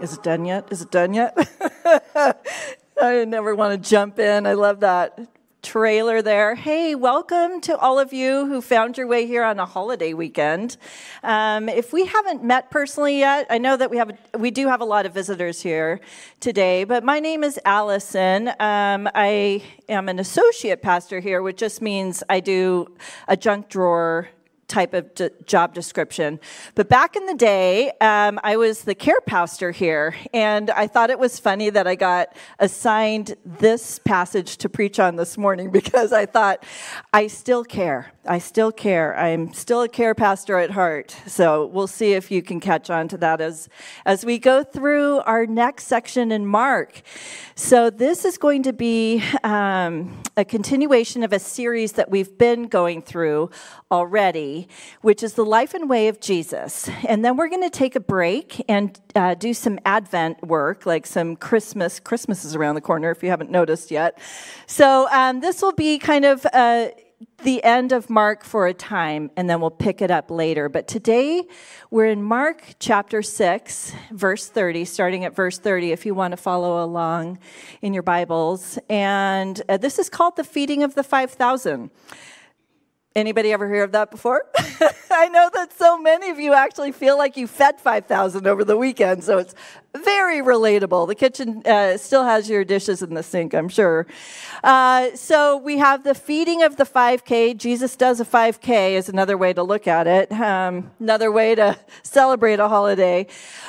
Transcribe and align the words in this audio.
Is 0.00 0.14
it 0.14 0.22
done 0.24 0.44
yet? 0.44 0.68
Is 0.72 0.82
it 0.82 0.90
done 0.90 1.14
yet? 1.14 1.36
I 3.00 3.24
never 3.24 3.54
want 3.54 3.80
to 3.80 3.88
jump 3.90 4.18
in. 4.18 4.44
I 4.44 4.54
love 4.54 4.80
that 4.80 5.18
trailer 5.62 6.20
there. 6.20 6.56
Hey, 6.56 6.96
welcome 6.96 7.60
to 7.62 7.78
all 7.78 7.98
of 8.00 8.12
you 8.12 8.46
who 8.46 8.60
found 8.60 8.98
your 8.98 9.06
way 9.06 9.24
here 9.24 9.44
on 9.44 9.58
a 9.60 9.64
holiday 9.64 10.12
weekend. 10.12 10.76
Um, 11.22 11.68
if 11.68 11.92
we 11.92 12.06
haven't 12.06 12.42
met 12.42 12.70
personally 12.70 13.20
yet, 13.20 13.46
I 13.48 13.58
know 13.58 13.76
that 13.76 13.90
we 13.90 13.96
have 13.96 14.18
we 14.36 14.50
do 14.50 14.66
have 14.66 14.80
a 14.80 14.84
lot 14.84 15.06
of 15.06 15.14
visitors 15.14 15.62
here 15.62 16.00
today. 16.40 16.84
But 16.84 17.04
my 17.04 17.20
name 17.20 17.44
is 17.44 17.58
Alison. 17.64 18.48
Um, 18.48 19.08
I 19.14 19.62
am 19.88 20.08
an 20.08 20.18
associate 20.18 20.82
pastor 20.82 21.20
here, 21.20 21.40
which 21.40 21.58
just 21.58 21.80
means 21.80 22.22
I 22.28 22.40
do 22.40 22.94
a 23.28 23.36
junk 23.36 23.68
drawer 23.68 24.28
type 24.68 24.94
of 24.94 25.14
d- 25.14 25.30
job 25.46 25.74
description. 25.74 26.40
But 26.74 26.88
back 26.88 27.16
in 27.16 27.26
the 27.26 27.34
day, 27.34 27.92
um, 28.00 28.40
I 28.42 28.56
was 28.56 28.82
the 28.82 28.94
care 28.94 29.20
pastor 29.20 29.70
here, 29.70 30.14
and 30.32 30.70
I 30.70 30.86
thought 30.86 31.10
it 31.10 31.18
was 31.18 31.38
funny 31.38 31.70
that 31.70 31.86
I 31.86 31.94
got 31.94 32.34
assigned 32.58 33.36
this 33.44 33.98
passage 33.98 34.56
to 34.58 34.68
preach 34.68 34.98
on 34.98 35.16
this 35.16 35.36
morning 35.36 35.70
because 35.80 36.12
I 36.12 36.26
thought, 36.26 36.64
I 37.12 37.26
still 37.26 37.64
care. 37.64 38.13
I 38.26 38.38
still 38.38 38.72
care. 38.72 39.16
I'm 39.18 39.52
still 39.52 39.82
a 39.82 39.88
care 39.88 40.14
pastor 40.14 40.58
at 40.58 40.70
heart. 40.70 41.14
So 41.26 41.66
we'll 41.66 41.86
see 41.86 42.14
if 42.14 42.30
you 42.30 42.42
can 42.42 42.58
catch 42.58 42.88
on 42.88 43.06
to 43.08 43.18
that 43.18 43.42
as, 43.42 43.68
as 44.06 44.24
we 44.24 44.38
go 44.38 44.64
through 44.64 45.18
our 45.20 45.44
next 45.44 45.84
section 45.84 46.32
in 46.32 46.46
Mark. 46.46 47.02
So 47.54 47.90
this 47.90 48.24
is 48.24 48.38
going 48.38 48.62
to 48.62 48.72
be 48.72 49.22
um, 49.42 50.22
a 50.38 50.44
continuation 50.44 51.22
of 51.22 51.34
a 51.34 51.38
series 51.38 51.92
that 51.92 52.10
we've 52.10 52.38
been 52.38 52.64
going 52.68 53.02
through 53.02 53.50
already, 53.90 54.68
which 55.02 55.22
is 55.22 55.34
the 55.34 55.44
life 55.44 55.74
and 55.74 55.90
way 55.90 56.08
of 56.08 56.18
Jesus. 56.18 56.88
And 57.06 57.24
then 57.24 57.36
we're 57.36 57.48
going 57.48 57.62
to 57.62 57.70
take 57.70 57.94
a 57.94 58.00
break 58.00 58.64
and 58.70 58.98
uh, 59.14 59.34
do 59.34 59.52
some 59.52 59.78
Advent 59.84 60.42
work, 60.42 60.86
like 60.86 61.06
some 61.06 61.36
Christmas. 61.36 62.00
Christmas 62.00 62.44
is 62.44 62.56
around 62.56 62.76
the 62.76 62.80
corner 62.80 63.10
if 63.10 63.22
you 63.22 63.28
haven't 63.28 63.50
noticed 63.50 63.90
yet. 63.90 64.18
So 64.66 65.08
um, 65.10 65.40
this 65.40 65.60
will 65.60 65.72
be 65.72 65.98
kind 65.98 66.24
of 66.24 66.46
uh, 66.52 66.88
the 67.42 67.62
end 67.62 67.92
of 67.92 68.08
Mark 68.08 68.44
for 68.44 68.66
a 68.66 68.74
time, 68.74 69.30
and 69.36 69.48
then 69.48 69.60
we'll 69.60 69.70
pick 69.70 70.00
it 70.00 70.10
up 70.10 70.30
later. 70.30 70.68
But 70.68 70.88
today 70.88 71.44
we're 71.90 72.06
in 72.06 72.22
Mark 72.22 72.74
chapter 72.78 73.22
6, 73.22 73.92
verse 74.12 74.48
30, 74.48 74.84
starting 74.84 75.24
at 75.24 75.34
verse 75.34 75.58
30, 75.58 75.92
if 75.92 76.06
you 76.06 76.14
want 76.14 76.32
to 76.32 76.36
follow 76.36 76.82
along 76.82 77.38
in 77.82 77.92
your 77.92 78.02
Bibles. 78.02 78.78
And 78.88 79.60
uh, 79.68 79.76
this 79.76 79.98
is 79.98 80.08
called 80.08 80.36
the 80.36 80.44
feeding 80.44 80.82
of 80.82 80.94
the 80.94 81.04
5,000. 81.04 81.90
Anybody 83.16 83.52
ever 83.52 83.72
hear 83.72 83.84
of 83.84 83.92
that 83.92 84.10
before? 84.10 84.44
I 85.10 85.28
know 85.28 85.48
that 85.54 85.72
so 85.72 85.98
many 85.98 86.30
of 86.30 86.40
you 86.40 86.52
actually 86.52 86.90
feel 86.90 87.16
like 87.16 87.36
you 87.36 87.46
fed 87.46 87.80
5,000 87.80 88.46
over 88.46 88.64
the 88.64 88.76
weekend, 88.76 89.22
so 89.22 89.38
it's 89.38 89.54
very 89.96 90.40
relatable. 90.40 91.06
The 91.06 91.14
kitchen 91.14 91.62
uh, 91.64 91.96
still 91.96 92.24
has 92.24 92.48
your 92.48 92.64
dishes 92.64 93.02
in 93.02 93.14
the 93.14 93.22
sink, 93.22 93.54
I'm 93.54 93.68
sure. 93.68 94.06
Uh, 94.64 95.14
so 95.14 95.56
we 95.56 95.78
have 95.78 96.02
the 96.02 96.14
feeding 96.14 96.62
of 96.62 96.76
the 96.76 96.84
5K. 96.84 97.56
Jesus 97.56 97.94
does 97.96 98.20
a 98.20 98.24
5K, 98.24 98.92
is 98.92 99.08
another 99.08 99.38
way 99.38 99.52
to 99.52 99.62
look 99.62 99.86
at 99.86 100.06
it, 100.06 100.32
um, 100.32 100.90
another 100.98 101.30
way 101.30 101.54
to 101.54 101.78
celebrate 102.02 102.58
a 102.58 102.68
holiday. 102.68 103.26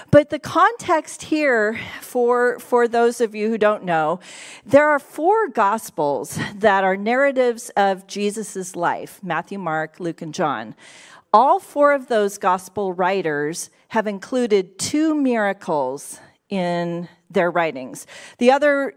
But 0.10 0.32
the 0.32 0.40
context 0.40 1.24
here, 1.24 1.80
for, 2.02 2.60
for 2.60 2.88
those 2.88 3.22
of 3.22 3.36
you 3.36 3.50
who 3.50 3.58
don't 3.58 3.84
know, 3.84 4.20
there 4.66 4.90
are 4.90 5.00
four 5.00 5.50
gospels 5.50 6.40
that 6.56 6.84
are 6.84 6.98
narratives 6.98 7.70
of 7.78 8.08
Jesus' 8.08 8.76
life 8.76 9.20
Matthew, 9.22 9.60
Mark, 9.60 10.00
Luke, 10.00 10.22
and 10.22 10.34
John. 10.34 10.76
All 11.36 11.60
four 11.60 11.92
of 11.92 12.08
those 12.08 12.38
gospel 12.38 12.94
writers 12.94 13.70
have 13.90 14.08
included 14.08 14.80
two 14.80 15.14
miracles 15.14 16.22
in 16.48 17.10
their 17.30 17.52
writings. 17.52 18.08
The 18.38 18.52
other, 18.52 18.94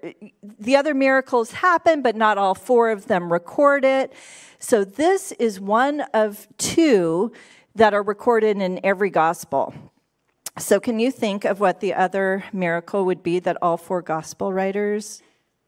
the 0.61 0.77
other 0.77 0.95
miracles 0.95 1.51
happen, 1.51 2.01
but 2.01 2.15
not 2.15 2.39
all 2.39 2.55
four 2.55 2.91
of 2.91 3.09
them 3.09 3.33
record 3.33 3.85
it. 3.85 4.13
So 4.61 4.85
this 4.85 5.33
is 5.33 5.59
one 5.59 6.03
of 6.15 6.47
two 6.59 7.33
that 7.75 7.93
are 7.93 8.05
recorded 8.05 8.59
in 8.59 8.79
every 8.85 9.11
gospel. 9.11 9.75
So, 10.59 10.79
can 10.79 11.01
you 11.01 11.11
think 11.11 11.45
of 11.45 11.59
what 11.59 11.81
the 11.81 11.95
other 11.95 12.45
miracle 12.53 13.05
would 13.05 13.25
be 13.25 13.41
that 13.41 13.57
all 13.61 13.77
four 13.77 14.01
gospel 14.01 14.53
writers 14.53 15.25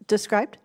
described? 0.06 0.59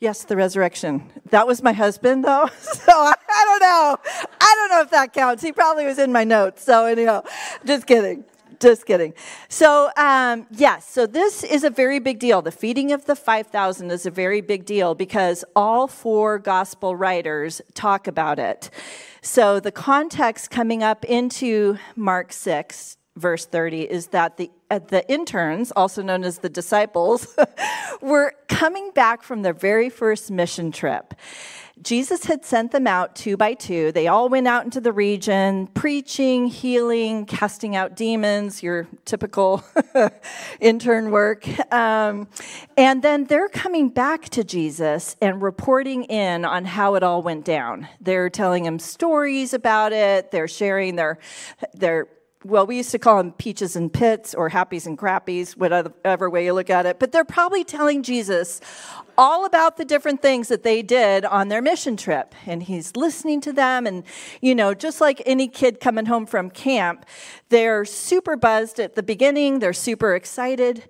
Yes, 0.00 0.22
the 0.24 0.36
resurrection. 0.36 1.10
That 1.30 1.46
was 1.46 1.60
my 1.62 1.72
husband, 1.72 2.24
though. 2.24 2.48
So 2.88 2.92
I, 2.92 3.14
don't 3.44 3.60
know. 3.60 3.96
I 4.40 4.54
don't 4.56 4.70
know 4.70 4.80
if 4.82 4.90
that 4.90 5.12
counts. 5.12 5.42
He 5.42 5.52
probably 5.52 5.84
was 5.84 5.98
in 5.98 6.10
my 6.10 6.24
notes. 6.24 6.64
So, 6.64 6.86
anyhow, 6.86 7.22
just 7.66 7.86
kidding. 7.86 8.24
Just 8.60 8.86
kidding. 8.86 9.12
So, 9.48 9.90
um, 9.96 10.46
yes, 10.50 10.88
so 10.88 11.06
this 11.06 11.44
is 11.44 11.64
a 11.64 11.70
very 11.70 11.98
big 11.98 12.18
deal. 12.18 12.40
The 12.40 12.50
feeding 12.50 12.92
of 12.92 13.04
the 13.04 13.14
5,000 13.14 13.90
is 13.90 14.06
a 14.06 14.10
very 14.10 14.40
big 14.40 14.64
deal 14.64 14.94
because 14.94 15.44
all 15.54 15.86
four 15.86 16.38
gospel 16.38 16.96
writers 16.96 17.60
talk 17.74 18.06
about 18.06 18.38
it. 18.38 18.70
So, 19.20 19.60
the 19.60 19.72
context 19.72 20.50
coming 20.50 20.82
up 20.82 21.04
into 21.04 21.78
Mark 21.94 22.32
6 22.32 22.96
verse 23.18 23.44
30 23.44 23.82
is 23.82 24.08
that 24.08 24.36
the, 24.36 24.50
the 24.68 25.04
interns, 25.10 25.72
also 25.72 26.02
known 26.02 26.24
as 26.24 26.38
the 26.38 26.48
disciples, 26.48 27.36
were 28.00 28.34
coming 28.48 28.90
back 28.90 29.22
from 29.22 29.42
their 29.42 29.54
very 29.54 29.88
first 29.88 30.30
mission 30.30 30.70
trip. 30.72 31.14
Jesus 31.82 32.24
had 32.24 32.44
sent 32.44 32.72
them 32.72 32.86
out 32.86 33.14
two 33.14 33.36
by 33.36 33.54
two. 33.54 33.92
They 33.92 34.08
all 34.08 34.28
went 34.28 34.48
out 34.48 34.64
into 34.64 34.80
the 34.80 34.92
region, 34.92 35.68
preaching, 35.68 36.46
healing, 36.46 37.24
casting 37.24 37.76
out 37.76 37.94
demons, 37.94 38.62
your 38.62 38.88
typical 39.04 39.62
intern 40.60 41.10
work. 41.10 41.46
Um, 41.72 42.28
and 42.76 43.02
then 43.02 43.24
they're 43.24 43.48
coming 43.48 43.90
back 43.90 44.28
to 44.30 44.42
Jesus 44.42 45.16
and 45.22 45.40
reporting 45.40 46.04
in 46.04 46.44
on 46.44 46.64
how 46.64 46.94
it 46.96 47.02
all 47.02 47.22
went 47.22 47.44
down. 47.44 47.88
They're 48.00 48.30
telling 48.30 48.64
him 48.64 48.78
stories 48.78 49.54
about 49.54 49.92
it, 49.92 50.30
they're 50.30 50.48
sharing 50.48 50.96
their, 50.96 51.18
their 51.74 52.08
well, 52.44 52.66
we 52.66 52.76
used 52.76 52.92
to 52.92 52.98
call 52.98 53.16
them 53.16 53.32
peaches 53.32 53.74
and 53.74 53.92
pits 53.92 54.32
or 54.32 54.50
happies 54.50 54.86
and 54.86 54.96
crappies, 54.96 55.56
whatever 55.56 56.30
way 56.30 56.44
you 56.44 56.52
look 56.52 56.70
at 56.70 56.86
it. 56.86 57.00
But 57.00 57.10
they're 57.10 57.24
probably 57.24 57.64
telling 57.64 58.04
Jesus 58.04 58.60
all 59.16 59.44
about 59.44 59.76
the 59.76 59.84
different 59.84 60.22
things 60.22 60.46
that 60.46 60.62
they 60.62 60.80
did 60.80 61.24
on 61.24 61.48
their 61.48 61.60
mission 61.60 61.96
trip. 61.96 62.36
And 62.46 62.62
he's 62.62 62.94
listening 62.94 63.40
to 63.40 63.52
them. 63.52 63.88
And, 63.88 64.04
you 64.40 64.54
know, 64.54 64.72
just 64.72 65.00
like 65.00 65.20
any 65.26 65.48
kid 65.48 65.80
coming 65.80 66.06
home 66.06 66.26
from 66.26 66.48
camp, 66.50 67.06
they're 67.48 67.84
super 67.84 68.36
buzzed 68.36 68.78
at 68.78 68.94
the 68.94 69.02
beginning, 69.02 69.58
they're 69.58 69.72
super 69.72 70.14
excited, 70.14 70.84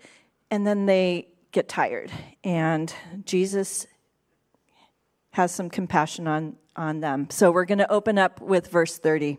and 0.50 0.66
then 0.66 0.84
they 0.84 1.28
get 1.52 1.66
tired. 1.66 2.12
And 2.44 2.92
Jesus 3.24 3.86
has 5.30 5.54
some 5.54 5.70
compassion 5.70 6.28
on, 6.28 6.56
on 6.76 7.00
them. 7.00 7.28
So 7.30 7.50
we're 7.50 7.64
going 7.64 7.78
to 7.78 7.90
open 7.90 8.18
up 8.18 8.42
with 8.42 8.68
verse 8.68 8.98
30 8.98 9.38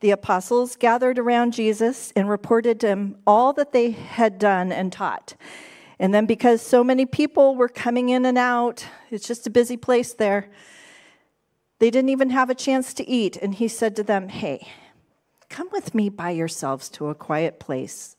the 0.00 0.10
apostles 0.10 0.76
gathered 0.76 1.18
around 1.18 1.52
Jesus 1.52 2.12
and 2.16 2.28
reported 2.28 2.80
to 2.80 2.88
him 2.88 3.16
all 3.26 3.52
that 3.52 3.72
they 3.72 3.90
had 3.90 4.38
done 4.38 4.72
and 4.72 4.92
taught. 4.92 5.34
And 5.98 6.14
then, 6.14 6.24
because 6.24 6.62
so 6.62 6.82
many 6.82 7.04
people 7.04 7.54
were 7.54 7.68
coming 7.68 8.08
in 8.08 8.24
and 8.24 8.38
out, 8.38 8.86
it's 9.10 9.28
just 9.28 9.46
a 9.46 9.50
busy 9.50 9.76
place 9.76 10.14
there, 10.14 10.48
they 11.78 11.90
didn't 11.90 12.08
even 12.08 12.30
have 12.30 12.48
a 12.48 12.54
chance 12.54 12.94
to 12.94 13.08
eat. 13.08 13.36
And 13.36 13.54
he 13.54 13.68
said 13.68 13.94
to 13.96 14.02
them, 14.02 14.28
Hey, 14.28 14.66
come 15.50 15.68
with 15.72 15.94
me 15.94 16.08
by 16.08 16.30
yourselves 16.30 16.88
to 16.90 17.08
a 17.08 17.14
quiet 17.14 17.60
place. 17.60 18.16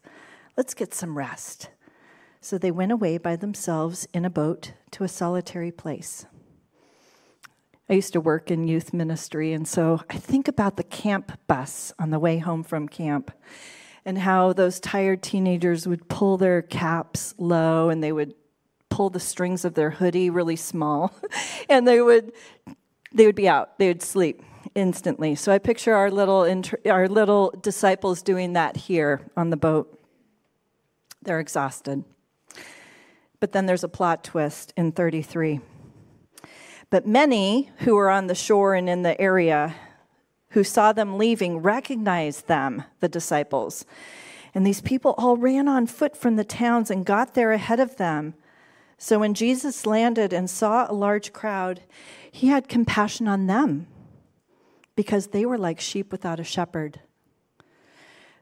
Let's 0.56 0.76
get 0.76 0.94
some 0.94 1.18
rest. 1.18 1.70
So 2.40 2.58
they 2.58 2.72
went 2.72 2.92
away 2.92 3.18
by 3.18 3.36
themselves 3.36 4.08
in 4.14 4.26
a 4.26 4.30
boat 4.30 4.74
to 4.92 5.04
a 5.04 5.08
solitary 5.08 5.72
place. 5.72 6.26
I 7.92 7.96
used 7.96 8.14
to 8.14 8.22
work 8.22 8.50
in 8.50 8.70
youth 8.70 8.94
ministry, 8.94 9.52
and 9.52 9.68
so 9.68 10.00
I 10.10 10.16
think 10.16 10.48
about 10.48 10.78
the 10.78 10.84
camp 10.84 11.38
bus 11.48 11.92
on 12.00 12.10
the 12.10 12.20
way 12.20 12.38
home 12.38 12.64
from 12.64 12.88
camp 12.88 13.32
and 14.06 14.20
how 14.20 14.54
those 14.54 14.80
tired 14.80 15.22
teenagers 15.22 15.86
would 15.86 16.08
pull 16.08 16.38
their 16.38 16.62
caps 16.62 17.36
low 17.38 17.90
and 17.90 18.02
they 18.02 18.14
would 18.14 18.34
pull 18.88 19.10
the 19.10 19.20
strings 19.20 19.66
of 19.66 19.74
their 19.74 19.90
hoodie 19.90 20.30
really 20.30 20.56
small 20.56 21.14
and 21.70 21.86
they 21.86 22.00
would 22.00 22.32
they 23.14 23.26
would 23.26 23.36
be 23.36 23.50
out. 23.50 23.78
They 23.78 23.90
would 23.90 24.02
sleep 24.02 24.42
instantly. 24.74 25.36
So 25.36 25.52
i 25.52 25.58
picture 25.60 25.94
our 25.94 26.10
little 26.10 26.46
inter- 26.46 26.80
our 26.86 27.10
little 27.10 27.54
disciples 27.62 28.22
doing 28.22 28.54
that 28.54 28.78
here 28.78 29.20
on 29.36 29.50
the 29.50 29.58
boat. 29.58 30.00
They're 31.24 31.42
exhausted. 31.42 32.06
But 33.42 33.52
then 33.52 33.66
there's 33.66 33.84
a 33.84 33.90
plot 33.90 34.24
twist 34.24 34.72
in 34.78 34.94
33 34.94 35.60
but 36.92 37.08
many 37.08 37.72
who 37.80 37.96
were 37.96 38.12
on 38.12 38.28
the 38.28 38.36
shore 38.36 38.76
and 38.76 38.88
in 38.88 39.02
the 39.02 39.20
area 39.20 39.76
who 40.50 40.64
saw 40.64 40.92
them 40.92 41.18
leaving 41.18 41.60
recognized 41.60 42.48
them, 42.48 42.84
the 43.00 43.08
disciples. 43.08 43.86
And 44.54 44.68
these 44.68 44.82
people 44.82 45.16
all 45.18 45.38
ran 45.38 45.70
on 45.70 45.88
foot 45.88 46.16
from 46.16 46.36
the 46.36 46.44
towns 46.44 46.92
and 46.92 47.06
got 47.06 47.34
there 47.34 47.54
ahead 47.54 47.80
of 47.80 47.96
them. 47.96 48.34
So 48.98 49.18
when 49.18 49.34
Jesus 49.34 49.86
landed 49.86 50.34
and 50.34 50.50
saw 50.50 50.86
a 50.86 50.94
large 50.94 51.32
crowd, 51.32 51.82
he 52.30 52.48
had 52.48 52.68
compassion 52.68 53.28
on 53.28 53.48
them 53.48 53.88
because 54.96 55.28
they 55.28 55.46
were 55.46 55.58
like 55.58 55.80
sheep 55.80 56.12
without 56.12 56.40
a 56.40 56.44
shepherd. 56.44 57.00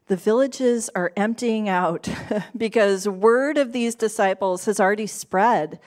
the 0.07 0.16
villages 0.16 0.90
are 0.96 1.13
emptying 1.16 1.69
out 1.69 2.10
because 2.57 3.07
word 3.07 3.60
of 3.60 3.72
these 3.74 3.94
disciples 3.94 4.66
has 4.66 4.80
already 4.80 5.06
spread. 5.06 5.80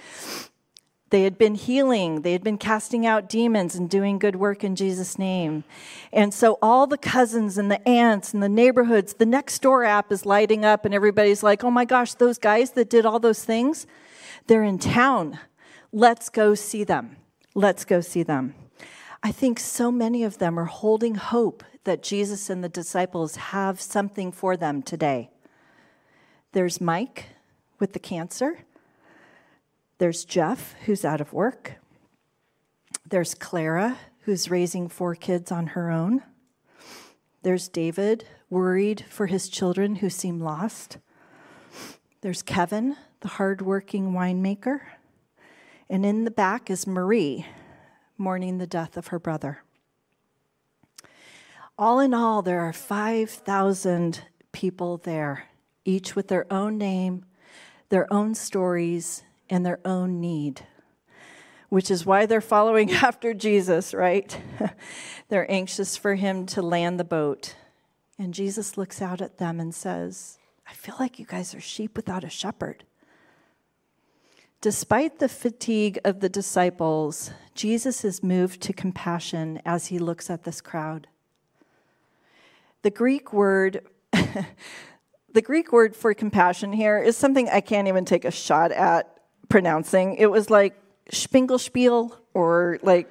They 1.12 1.24
had 1.24 1.36
been 1.36 1.56
healing, 1.56 2.22
they 2.22 2.32
had 2.32 2.42
been 2.42 2.56
casting 2.56 3.04
out 3.04 3.28
demons 3.28 3.74
and 3.74 3.90
doing 3.90 4.18
good 4.18 4.36
work 4.36 4.64
in 4.64 4.74
Jesus' 4.74 5.18
name. 5.18 5.62
And 6.10 6.32
so 6.32 6.56
all 6.62 6.86
the 6.86 6.96
cousins 6.96 7.58
and 7.58 7.70
the 7.70 7.86
aunts 7.86 8.32
and 8.32 8.42
the 8.42 8.48
neighborhoods, 8.48 9.12
the 9.12 9.26
next 9.26 9.60
door 9.60 9.84
app 9.84 10.10
is 10.10 10.24
lighting 10.24 10.64
up, 10.64 10.86
and 10.86 10.94
everybody's 10.94 11.42
like, 11.42 11.62
oh 11.64 11.70
my 11.70 11.84
gosh, 11.84 12.14
those 12.14 12.38
guys 12.38 12.70
that 12.70 12.88
did 12.88 13.04
all 13.04 13.20
those 13.20 13.44
things, 13.44 13.86
they're 14.46 14.64
in 14.64 14.78
town. 14.78 15.38
Let's 15.92 16.30
go 16.30 16.54
see 16.54 16.82
them. 16.82 17.18
Let's 17.54 17.84
go 17.84 18.00
see 18.00 18.22
them. 18.22 18.54
I 19.22 19.32
think 19.32 19.60
so 19.60 19.92
many 19.92 20.24
of 20.24 20.38
them 20.38 20.58
are 20.58 20.64
holding 20.64 21.16
hope 21.16 21.62
that 21.84 22.02
Jesus 22.02 22.48
and 22.48 22.64
the 22.64 22.70
disciples 22.70 23.36
have 23.36 23.82
something 23.82 24.32
for 24.32 24.56
them 24.56 24.80
today. 24.82 25.28
There's 26.52 26.80
Mike 26.80 27.26
with 27.78 27.92
the 27.92 27.98
cancer. 27.98 28.64
There's 30.02 30.24
Jeff, 30.24 30.74
who's 30.84 31.04
out 31.04 31.20
of 31.20 31.32
work. 31.32 31.74
There's 33.08 33.36
Clara, 33.36 33.98
who's 34.22 34.50
raising 34.50 34.88
four 34.88 35.14
kids 35.14 35.52
on 35.52 35.68
her 35.68 35.92
own. 35.92 36.24
There's 37.44 37.68
David, 37.68 38.24
worried 38.50 39.04
for 39.08 39.26
his 39.26 39.48
children 39.48 39.94
who 39.94 40.10
seem 40.10 40.40
lost. 40.40 40.98
There's 42.20 42.42
Kevin, 42.42 42.96
the 43.20 43.28
hardworking 43.28 44.10
winemaker. 44.10 44.80
And 45.88 46.04
in 46.04 46.24
the 46.24 46.32
back 46.32 46.68
is 46.68 46.84
Marie, 46.84 47.46
mourning 48.18 48.58
the 48.58 48.66
death 48.66 48.96
of 48.96 49.06
her 49.06 49.20
brother. 49.20 49.62
All 51.78 52.00
in 52.00 52.12
all, 52.12 52.42
there 52.42 52.62
are 52.62 52.72
5,000 52.72 54.22
people 54.50 54.96
there, 54.96 55.44
each 55.84 56.16
with 56.16 56.26
their 56.26 56.52
own 56.52 56.76
name, 56.76 57.24
their 57.88 58.12
own 58.12 58.34
stories, 58.34 59.22
and 59.52 59.66
their 59.66 59.80
own 59.84 60.18
need, 60.18 60.62
which 61.68 61.90
is 61.90 62.06
why 62.06 62.24
they're 62.24 62.40
following 62.40 62.90
after 62.90 63.34
Jesus, 63.34 63.92
right? 63.92 64.40
they're 65.28 65.50
anxious 65.50 65.94
for 65.94 66.14
him 66.14 66.46
to 66.46 66.62
land 66.62 66.98
the 66.98 67.04
boat. 67.04 67.54
And 68.18 68.32
Jesus 68.32 68.78
looks 68.78 69.02
out 69.02 69.20
at 69.20 69.36
them 69.36 69.60
and 69.60 69.74
says, 69.74 70.38
I 70.66 70.72
feel 70.72 70.96
like 70.98 71.18
you 71.18 71.26
guys 71.26 71.54
are 71.54 71.60
sheep 71.60 71.96
without 71.96 72.24
a 72.24 72.30
shepherd. 72.30 72.84
Despite 74.62 75.18
the 75.18 75.28
fatigue 75.28 75.98
of 76.02 76.20
the 76.20 76.30
disciples, 76.30 77.30
Jesus 77.54 78.06
is 78.06 78.22
moved 78.22 78.62
to 78.62 78.72
compassion 78.72 79.60
as 79.66 79.88
he 79.88 79.98
looks 79.98 80.30
at 80.30 80.44
this 80.44 80.62
crowd. 80.62 81.08
The 82.80 82.90
Greek 82.90 83.34
word 83.34 83.86
the 85.32 85.42
Greek 85.42 85.72
word 85.72 85.96
for 85.96 86.12
compassion 86.14 86.72
here 86.72 86.98
is 86.98 87.16
something 87.16 87.48
I 87.48 87.60
can't 87.60 87.88
even 87.88 88.04
take 88.04 88.24
a 88.24 88.30
shot 88.30 88.72
at 88.72 89.21
pronouncing. 89.48 90.16
It 90.16 90.30
was 90.30 90.50
like 90.50 90.78
spingelspiel 91.10 92.14
or 92.34 92.78
like 92.82 93.08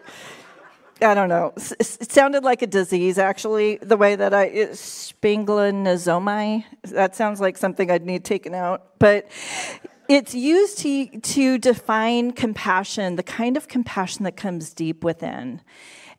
I 1.02 1.16
don't 1.16 1.30
know. 1.30 1.54
It 1.80 2.12
sounded 2.12 2.44
like 2.44 2.62
a 2.62 2.68
disease, 2.68 3.18
actually, 3.18 3.78
the 3.78 3.98
way 3.98 4.16
that 4.16 4.36
I, 4.36 4.50
spinglenozomi. 4.50 6.64
That 6.84 7.16
sounds 7.16 7.42
like 7.42 7.58
something 7.58 7.90
I'd 7.90 8.06
need 8.06 8.24
taken 8.24 8.54
out. 8.54 9.00
But 9.00 9.28
it's 10.08 10.36
used 10.36 10.78
to, 10.80 11.08
to 11.08 11.58
define 11.58 12.34
compassion, 12.34 13.16
the 13.16 13.24
kind 13.24 13.58
of 13.58 13.68
compassion 13.68 14.26
that 14.26 14.38
comes 14.38 14.74
deep 14.74 15.04
within, 15.04 15.62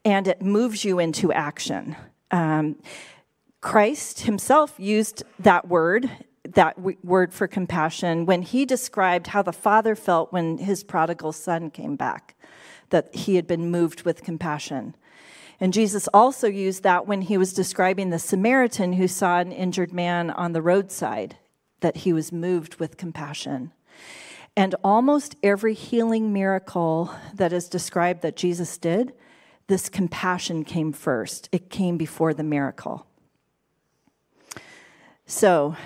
and 0.04 0.26
it 0.26 0.42
moves 0.42 0.84
you 0.84 0.98
into 0.98 1.32
action. 1.32 1.94
Um, 2.32 2.82
Christ 3.60 4.22
himself 4.22 4.74
used 4.78 5.22
that 5.38 5.68
word, 5.68 6.10
that 6.54 6.76
w- 6.76 6.99
word 7.02 7.32
for 7.32 7.46
compassion, 7.46 8.26
when 8.26 8.43
he 8.43 8.64
described 8.64 9.28
how 9.28 9.43
the 9.43 9.52
Father 9.52 9.94
felt 9.94 10.32
when 10.32 10.58
his 10.58 10.84
prodigal 10.84 11.32
son 11.32 11.70
came 11.70 11.96
back, 11.96 12.37
that 12.90 13.14
he 13.14 13.37
had 13.37 13.46
been 13.46 13.70
moved 13.70 14.02
with 14.02 14.22
compassion. 14.22 14.94
And 15.60 15.72
Jesus 15.72 16.08
also 16.12 16.49
used 16.49 16.82
that 16.82 17.06
when 17.06 17.22
he 17.22 17.38
was 17.38 17.52
describing 17.52 18.10
the 18.10 18.19
Samaritan 18.19 18.94
who 18.94 19.06
saw 19.06 19.38
an 19.38 19.52
injured 19.52 19.93
man 19.93 20.31
on 20.31 20.52
the 20.52 20.62
roadside, 20.62 21.37
that 21.81 21.99
he 21.99 22.12
was 22.12 22.32
moved 22.32 22.76
with 22.76 22.96
compassion. 22.96 23.72
And 24.56 24.75
almost 24.84 25.37
every 25.43 25.75
healing 25.75 26.32
miracle 26.32 27.14
that 27.34 27.52
is 27.52 27.69
described 27.69 28.22
that 28.22 28.37
Jesus 28.37 28.76
did, 28.76 29.12
this 29.66 29.88
compassion 29.88 30.64
came 30.64 30.93
first. 30.93 31.48
It 31.52 31.70
came 31.70 31.96
before 31.96 32.34
the 32.34 32.43
miracle. 32.43 33.06
So, 35.26 35.76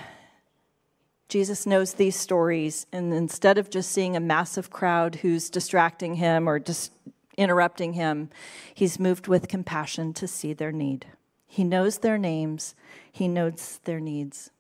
Jesus 1.28 1.66
knows 1.66 1.94
these 1.94 2.14
stories, 2.14 2.86
and 2.92 3.12
instead 3.12 3.58
of 3.58 3.68
just 3.68 3.90
seeing 3.90 4.16
a 4.16 4.20
massive 4.20 4.70
crowd 4.70 5.16
who's 5.16 5.50
distracting 5.50 6.14
him 6.14 6.48
or 6.48 6.58
just 6.58 6.92
interrupting 7.36 7.94
him, 7.94 8.30
he's 8.74 9.00
moved 9.00 9.26
with 9.26 9.48
compassion 9.48 10.12
to 10.14 10.28
see 10.28 10.52
their 10.52 10.72
need. 10.72 11.06
He 11.46 11.64
knows 11.64 11.98
their 11.98 12.18
names, 12.18 12.74
he 13.10 13.28
knows 13.28 13.80
their 13.84 14.00
needs. 14.00 14.50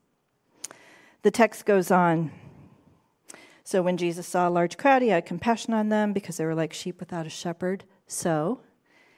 The 1.22 1.30
text 1.30 1.66
goes 1.66 1.90
on. 1.90 2.30
So 3.64 3.82
when 3.82 3.96
Jesus 3.96 4.26
saw 4.26 4.48
a 4.48 4.50
large 4.50 4.76
crowd, 4.76 5.02
he 5.02 5.08
had 5.08 5.26
compassion 5.26 5.74
on 5.74 5.88
them 5.88 6.12
because 6.12 6.36
they 6.36 6.44
were 6.44 6.54
like 6.54 6.72
sheep 6.72 7.00
without 7.00 7.26
a 7.26 7.30
shepherd. 7.30 7.84
So 8.06 8.60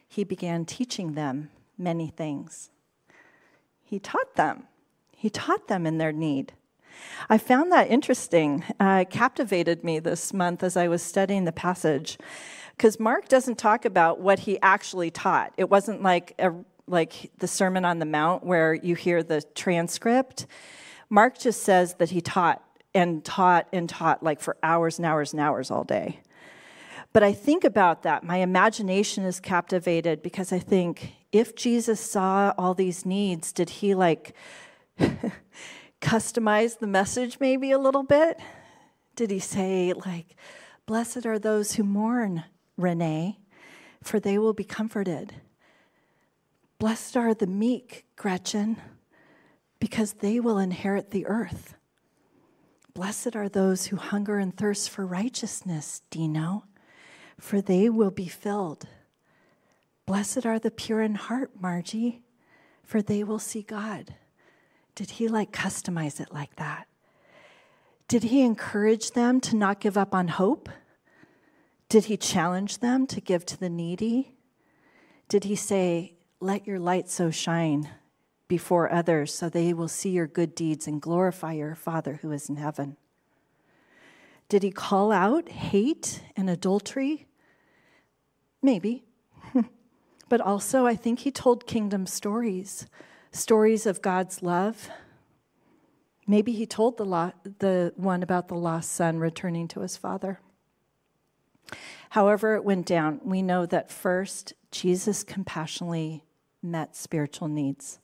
he 0.09 0.25
began 0.25 0.65
teaching 0.65 1.13
them 1.13 1.51
many 1.77 2.09
things. 2.09 2.71
He 3.85 3.99
taught 3.99 4.37
them. 4.37 4.65
He 5.15 5.29
taught 5.29 5.69
them 5.69 5.87
in 5.87 5.99
their 5.99 6.13
need. 6.13 6.55
I 7.29 7.39
found 7.39 7.73
that 7.73 7.91
interesting. 7.91 8.65
Uh, 8.81 9.05
captivated 9.09 9.85
me 9.85 9.99
this 9.99 10.33
month 10.33 10.63
as 10.63 10.77
I 10.77 10.89
was 10.89 11.03
studying 11.03 11.45
the 11.45 11.53
passage, 11.53 12.19
because 12.77 12.99
Mark 13.01 13.29
doesn't 13.29 13.59
talk 13.59 13.85
about 13.85 14.21
what 14.21 14.41
he 14.41 14.61
actually 14.61 15.11
taught. 15.11 15.53
It 15.57 15.69
wasn't 15.69 16.03
like 16.03 16.35
a, 16.39 16.53
like 16.87 17.31
the 17.39 17.49
Sermon 17.49 17.85
on 17.85 17.99
the 17.99 18.07
Mount 18.07 18.45
where 18.45 18.75
you 18.75 18.95
hear 18.95 19.23
the 19.23 19.43
transcript. 19.55 20.47
Mark 21.11 21.39
just 21.39 21.63
says 21.63 21.95
that 21.95 22.11
he 22.11 22.21
taught 22.21 22.63
and 22.95 23.25
taught 23.25 23.69
and 23.73 23.89
taught 23.89 24.23
like 24.23 24.41
for 24.41 24.57
hours 24.63 24.99
and 24.99 25.07
hours 25.07 25.33
and 25.33 25.41
hours 25.41 25.71
all 25.71 25.85
day. 25.85 26.21
But 27.13 27.23
I 27.23 27.33
think 27.33 27.65
about 27.65 28.03
that. 28.03 28.23
My 28.23 28.39
imagination 28.39 29.25
is 29.25 29.41
captivated 29.41 30.23
because 30.23 30.53
I 30.53 30.59
think 30.59 31.15
if 31.33 31.55
Jesus 31.57 32.01
saw 32.01 32.53
all 32.59 32.75
these 32.75 33.07
needs, 33.07 33.53
did 33.53 33.71
he 33.71 33.95
like 33.95 34.35
customize 36.01 36.79
the 36.79 36.87
message 36.87 37.39
maybe 37.41 37.71
a 37.71 37.79
little 37.79 38.03
bit? 38.03 38.39
Did 39.17 39.31
he 39.31 39.39
say, 39.39 39.93
like, 39.93 40.37
blessed 40.87 41.27
are 41.27 41.39
those 41.39 41.73
who 41.73 41.83
mourn, 41.83 42.45
Renee, 42.77 43.39
for 44.03 44.21
they 44.21 44.39
will 44.39 44.53
be 44.53 44.65
comforted? 44.65 45.35
Blessed 46.79 47.17
are 47.17 47.35
the 47.35 47.47
meek, 47.47 48.07
Gretchen, 48.15 48.77
because 49.81 50.15
they 50.15 50.39
will 50.39 50.59
inherit 50.59 51.11
the 51.11 51.27
earth. 51.27 51.75
Blessed 52.95 53.35
are 53.35 53.49
those 53.49 53.87
who 53.87 53.97
hunger 53.97 54.39
and 54.39 54.57
thirst 54.57 54.91
for 54.91 55.05
righteousness, 55.05 56.03
Dino, 56.11 56.65
for 57.39 57.61
they 57.61 57.89
will 57.89 58.11
be 58.11 58.29
filled. 58.29 58.87
Blessed 60.07 60.47
are 60.47 60.59
the 60.59 60.71
pure 60.71 61.03
in 61.03 61.17
heart, 61.17 61.51
Margie, 61.61 62.23
for 62.83 63.03
they 63.03 63.23
will 63.23 63.39
see 63.39 63.63
God. 63.63 64.15
Did 64.99 65.13
he 65.13 65.29
like 65.29 65.53
customize 65.53 66.19
it 66.19 66.33
like 66.33 66.57
that? 66.57 66.89
Did 68.09 68.25
he 68.25 68.43
encourage 68.43 69.13
them 69.13 69.41
to 69.43 69.55
not 69.55 69.79
give 69.79 69.97
up 69.97 70.13
on 70.13 70.27
hope? 70.27 70.69
Did 71.89 72.07
he 72.07 72.17
challenge 72.17 72.79
them 72.79 73.07
to 73.07 73.21
give 73.21 73.47
to 73.47 73.57
the 73.57 73.71
needy? 73.71 74.35
Did 75.29 75.45
he 75.45 75.55
say, 75.55 76.15
Let 76.41 76.67
your 76.67 76.81
light 76.81 77.09
so 77.09 77.31
shine 77.31 77.89
before 78.49 78.93
others 78.93 79.33
so 79.33 79.49
they 79.49 79.73
will 79.73 79.87
see 79.87 80.11
your 80.11 80.27
good 80.27 80.57
deeds 80.57 80.89
and 80.89 81.01
glorify 81.01 81.53
your 81.53 81.77
Father 81.77 82.19
who 82.21 82.33
is 82.33 82.49
in 82.49 82.57
heaven? 82.57 82.97
Did 84.49 84.65
he 84.65 84.73
call 84.73 85.13
out 85.13 85.49
hate 85.49 86.25
and 86.37 86.51
adultery? 86.51 87.29
Maybe. 88.63 89.05
but 90.29 90.41
also, 90.41 90.87
I 90.87 90.97
think 90.97 91.21
he 91.21 91.31
told 91.31 91.69
kingdom 91.69 92.05
stories 92.05 92.89
stories 93.31 93.87
of 93.87 94.03
God's 94.03 94.43
love. 94.43 94.91
Maybe 96.27 96.53
he 96.53 96.67
told 96.67 96.97
the, 96.97 97.05
lo- 97.05 97.33
the 97.59 97.93
one 97.97 98.23
about 98.23 98.49
the 98.49 98.55
lost 98.55 98.93
son 98.93 99.19
returning 99.19 99.69
to 99.69 99.81
his 99.81 99.97
father. 99.97 100.41
However, 102.11 102.55
it 102.55 102.65
went 102.65 102.87
down, 102.87 103.21
we 103.23 103.43
know 103.43 103.67
that 103.67 103.91
first, 103.91 104.55
Jesus 104.71 105.23
compassionately 105.23 106.25
met 106.63 106.97
spiritual 106.97 107.49
needs. 107.49 107.99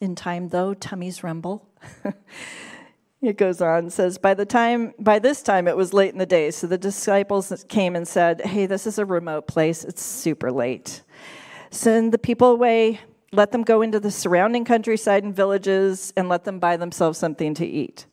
In 0.00 0.14
time, 0.14 0.48
though, 0.48 0.72
tummies 0.72 1.22
rumble. 1.22 1.68
it 3.22 3.36
goes 3.36 3.60
on 3.60 3.90
says 3.90 4.16
by 4.16 4.32
the 4.32 4.46
time 4.46 4.94
by 4.98 5.18
this 5.18 5.42
time 5.42 5.68
it 5.68 5.76
was 5.76 5.92
late 5.92 6.12
in 6.12 6.18
the 6.18 6.26
day 6.26 6.50
so 6.50 6.66
the 6.66 6.78
disciples 6.78 7.64
came 7.68 7.94
and 7.94 8.08
said 8.08 8.40
hey 8.42 8.64
this 8.66 8.86
is 8.86 8.98
a 8.98 9.04
remote 9.04 9.46
place 9.46 9.84
it's 9.84 10.02
super 10.02 10.50
late 10.50 11.02
Send 11.70 12.12
the 12.12 12.18
people 12.18 12.48
away. 12.48 13.00
let 13.32 13.52
them 13.52 13.62
go 13.62 13.80
into 13.80 14.00
the 14.00 14.10
surrounding 14.10 14.64
countryside 14.64 15.22
and 15.22 15.34
villages 15.34 16.12
and 16.16 16.28
let 16.28 16.44
them 16.44 16.58
buy 16.58 16.76
themselves 16.76 17.16
something 17.16 17.54
to 17.54 17.64
eat. 17.64 18.06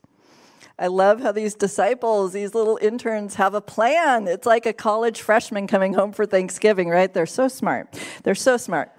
I 0.78 0.88
love 0.88 1.22
how 1.22 1.32
these 1.32 1.56
disciples, 1.56 2.34
these 2.34 2.54
little 2.54 2.78
interns, 2.80 3.34
have 3.36 3.56
a 3.56 3.62
plan. 3.62 4.28
It's 4.28 4.46
like 4.46 4.68
a 4.68 4.74
college 4.74 5.22
freshman 5.22 5.66
coming 5.66 5.96
home 5.96 6.12
for 6.12 6.28
Thanksgiving, 6.28 6.90
right? 6.90 7.12
They're 7.12 7.26
so 7.26 7.48
smart. 7.48 8.00
They're 8.22 8.36
so 8.36 8.58
smart. 8.58 8.92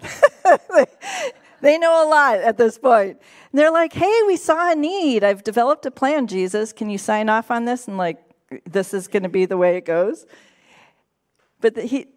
they 1.61 1.77
know 1.77 2.05
a 2.05 2.07
lot 2.09 2.39
at 2.39 2.57
this 2.57 2.77
point. 2.77 3.11
And 3.51 3.59
they're 3.59 3.71
like, 3.71 3.93
hey, 3.93 4.19
we 4.27 4.35
saw 4.35 4.73
a 4.73 4.75
need. 4.75 5.23
I've 5.23 5.45
developed 5.45 5.85
a 5.85 5.91
plan, 5.91 6.27
Jesus. 6.27 6.73
Can 6.73 6.89
you 6.89 6.97
sign 6.97 7.29
off 7.29 7.49
on 7.49 7.63
this? 7.63 7.87
And 7.87 7.97
like, 7.97 8.19
this 8.69 8.93
is 8.93 9.07
going 9.07 9.23
to 9.23 9.29
be 9.29 9.45
the 9.45 9.57
way 9.57 9.77
it 9.77 9.85
goes. 9.85 10.25
But 11.61 11.75
the, 11.75 11.83
he, 11.83 12.07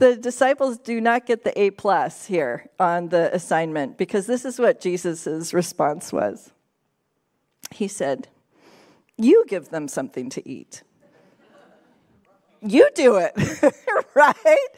the 0.00 0.16
disciples 0.16 0.78
do 0.78 1.00
not 1.00 1.26
get 1.26 1.44
the 1.44 1.58
A 1.60 1.70
plus 1.70 2.26
here 2.26 2.66
on 2.80 3.10
the 3.10 3.32
assignment 3.34 3.98
because 3.98 4.26
this 4.26 4.44
is 4.44 4.58
what 4.58 4.80
Jesus' 4.80 5.54
response 5.54 6.12
was. 6.12 6.52
He 7.70 7.86
said, 7.86 8.28
You 9.16 9.44
give 9.46 9.68
them 9.68 9.86
something 9.86 10.30
to 10.30 10.48
eat. 10.48 10.82
You 12.62 12.88
do 12.94 13.16
it, 13.16 13.34
right? 14.14 14.68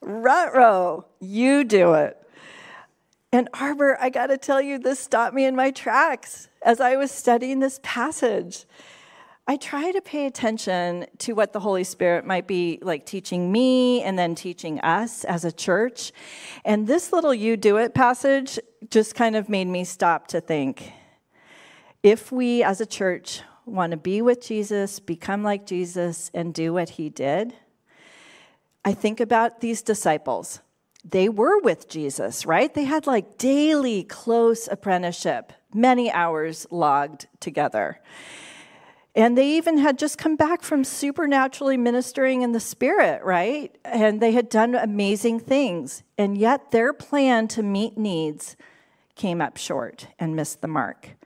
Rutro, 0.00 1.06
you 1.20 1.64
do 1.64 1.94
it. 1.94 2.16
And 3.32 3.48
Arbor, 3.54 3.98
I 4.00 4.10
got 4.10 4.28
to 4.28 4.38
tell 4.38 4.60
you, 4.60 4.78
this 4.78 4.98
stopped 4.98 5.34
me 5.34 5.44
in 5.44 5.54
my 5.54 5.70
tracks 5.70 6.48
as 6.62 6.80
I 6.80 6.96
was 6.96 7.10
studying 7.10 7.60
this 7.60 7.78
passage. 7.82 8.64
I 9.50 9.56
try 9.56 9.92
to 9.92 10.02
pay 10.02 10.26
attention 10.26 11.06
to 11.20 11.32
what 11.32 11.54
the 11.54 11.60
Holy 11.60 11.82
Spirit 11.82 12.26
might 12.26 12.46
be 12.46 12.78
like 12.82 13.06
teaching 13.06 13.50
me 13.50 14.02
and 14.02 14.18
then 14.18 14.34
teaching 14.34 14.78
us 14.80 15.24
as 15.24 15.46
a 15.46 15.50
church. 15.50 16.12
And 16.66 16.86
this 16.86 17.14
little 17.14 17.32
you 17.32 17.56
do 17.56 17.78
it 17.78 17.94
passage 17.94 18.58
just 18.90 19.14
kind 19.14 19.34
of 19.36 19.48
made 19.48 19.66
me 19.66 19.84
stop 19.84 20.26
to 20.28 20.42
think 20.42 20.92
if 22.02 22.30
we 22.30 22.62
as 22.62 22.82
a 22.82 22.86
church 22.86 23.40
want 23.64 23.92
to 23.92 23.96
be 23.96 24.20
with 24.20 24.46
Jesus, 24.46 25.00
become 25.00 25.42
like 25.42 25.64
Jesus, 25.66 26.30
and 26.34 26.52
do 26.52 26.74
what 26.74 26.90
he 26.90 27.08
did, 27.08 27.54
I 28.84 28.92
think 28.92 29.18
about 29.18 29.60
these 29.60 29.80
disciples. 29.80 30.60
They 31.04 31.30
were 31.30 31.58
with 31.60 31.88
Jesus, 31.88 32.44
right? 32.44 32.72
They 32.72 32.84
had 32.84 33.06
like 33.06 33.38
daily 33.38 34.04
close 34.04 34.68
apprenticeship, 34.68 35.54
many 35.72 36.10
hours 36.12 36.66
logged 36.70 37.28
together. 37.40 38.00
And 39.18 39.36
they 39.36 39.56
even 39.56 39.78
had 39.78 39.98
just 39.98 40.16
come 40.16 40.36
back 40.36 40.62
from 40.62 40.84
supernaturally 40.84 41.76
ministering 41.76 42.42
in 42.42 42.52
the 42.52 42.60
spirit, 42.60 43.20
right? 43.24 43.76
And 43.84 44.20
they 44.20 44.30
had 44.30 44.48
done 44.48 44.76
amazing 44.76 45.40
things. 45.40 46.04
And 46.16 46.38
yet 46.38 46.70
their 46.70 46.92
plan 46.92 47.48
to 47.48 47.64
meet 47.64 47.98
needs 47.98 48.56
came 49.16 49.40
up 49.40 49.56
short 49.56 50.06
and 50.20 50.36
missed 50.36 50.60
the 50.60 50.68
mark. 50.68 51.16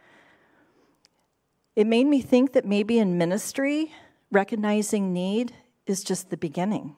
It 1.77 1.87
made 1.87 2.07
me 2.07 2.23
think 2.23 2.55
that 2.55 2.65
maybe 2.65 2.99
in 2.99 3.19
ministry, 3.19 3.93
recognizing 4.31 5.13
need 5.13 5.53
is 5.87 6.03
just 6.03 6.31
the 6.31 6.39
beginning. 6.39 6.97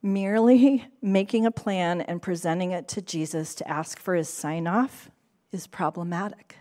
Merely 0.00 0.84
making 1.02 1.46
a 1.46 1.50
plan 1.50 2.00
and 2.00 2.22
presenting 2.22 2.70
it 2.70 2.86
to 2.86 3.02
Jesus 3.02 3.56
to 3.56 3.68
ask 3.68 3.98
for 3.98 4.14
his 4.14 4.28
sign 4.28 4.68
off 4.68 5.10
is 5.50 5.66
problematic 5.66 6.59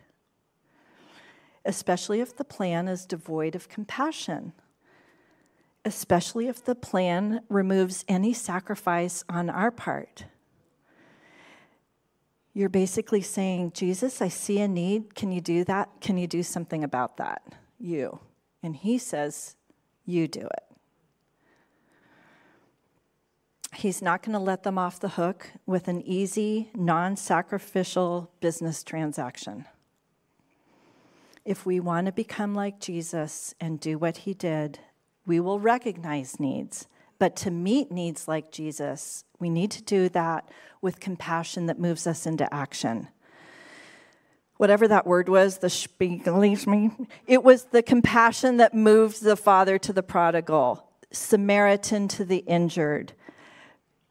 especially 1.66 2.22
if 2.22 2.36
the 2.36 2.44
plan 2.44 2.88
is 2.88 3.06
devoid 3.06 3.56
of 3.56 3.70
compassion, 3.70 4.54
especially 5.86 6.48
if 6.48 6.64
the 6.64 6.76
plan 6.76 7.42
removes 7.50 8.06
any 8.08 8.34
sacrifice 8.34 9.24
on 9.30 9.50
our 9.50 9.72
part. 9.72 10.26
You're 12.54 12.70
basically 12.70 13.22
saying, 13.22 13.72
Jesus, 13.74 14.22
I 14.22 14.28
see 14.28 14.60
a 14.60 14.68
need. 14.68 15.16
Can 15.16 15.32
you 15.32 15.42
do 15.42 15.64
that? 15.66 15.90
Can 16.02 16.18
you 16.18 16.28
do 16.28 16.44
something 16.44 16.84
about 16.84 17.18
that? 17.18 17.42
You. 17.80 18.20
And 18.62 18.76
he 18.76 18.98
says, 18.98 19.56
You 20.06 20.28
do 20.28 20.42
it. 20.42 20.64
He's 23.76 24.02
not 24.02 24.24
going 24.24 24.34
to 24.34 24.40
let 24.40 24.64
them 24.64 24.78
off 24.78 25.00
the 25.00 25.10
hook 25.10 25.52
with 25.66 25.88
an 25.88 26.02
easy, 26.02 26.72
non 26.76 27.16
sacrificial 27.16 28.32
business 28.42 28.84
transaction 28.84 29.66
if 31.50 31.66
we 31.66 31.80
want 31.80 32.06
to 32.06 32.12
become 32.12 32.54
like 32.54 32.80
Jesus 32.80 33.56
and 33.60 33.80
do 33.80 33.98
what 33.98 34.18
he 34.18 34.36
did, 34.36 34.78
we 35.26 35.40
will 35.40 35.60
recognize 35.60 36.40
needs. 36.40 36.88
But 37.18 37.36
to 37.38 37.50
meet 37.50 37.92
needs 37.92 38.28
like 38.28 38.52
Jesus, 38.52 39.24
we 39.40 39.50
need 39.50 39.72
to 39.72 39.82
do 39.82 40.10
that 40.10 40.48
with 40.80 41.00
compassion 41.00 41.66
that 41.66 41.80
moves 41.80 42.06
us 42.06 42.28
into 42.28 42.54
action. 42.54 43.08
Whatever 44.58 44.88
that 44.90 45.08
word 45.08 45.28
was, 45.28 45.58
the 45.58 45.70
spiegelishme, 45.70 47.08
it 47.26 47.44
was 47.44 47.64
the 47.66 47.82
compassion 47.82 48.58
that 48.58 48.76
moved 48.76 49.24
the 49.24 49.36
father 49.36 49.80
to 49.80 49.92
the 49.92 50.04
prodigal, 50.04 50.88
Samaritan 51.12 52.08
to 52.10 52.24
the 52.24 52.44
injured, 52.46 53.14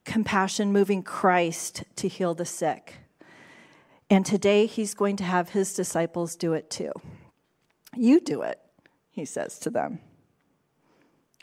compassion 0.05 0.73
moving 0.73 1.05
Christ 1.05 1.85
to 1.95 2.09
heal 2.09 2.35
the 2.35 2.45
sick. 2.45 2.95
And 4.11 4.27
today 4.27 4.67
he's 4.67 4.95
going 4.95 5.15
to 5.19 5.25
have 5.25 5.51
his 5.51 5.73
disciples 5.73 6.35
do 6.35 6.53
it 6.53 6.69
too. 6.69 6.91
You 7.99 8.21
do 8.21 8.43
it, 8.43 8.61
he 9.11 9.25
says 9.25 9.59
to 9.61 9.71
them. 9.71 9.99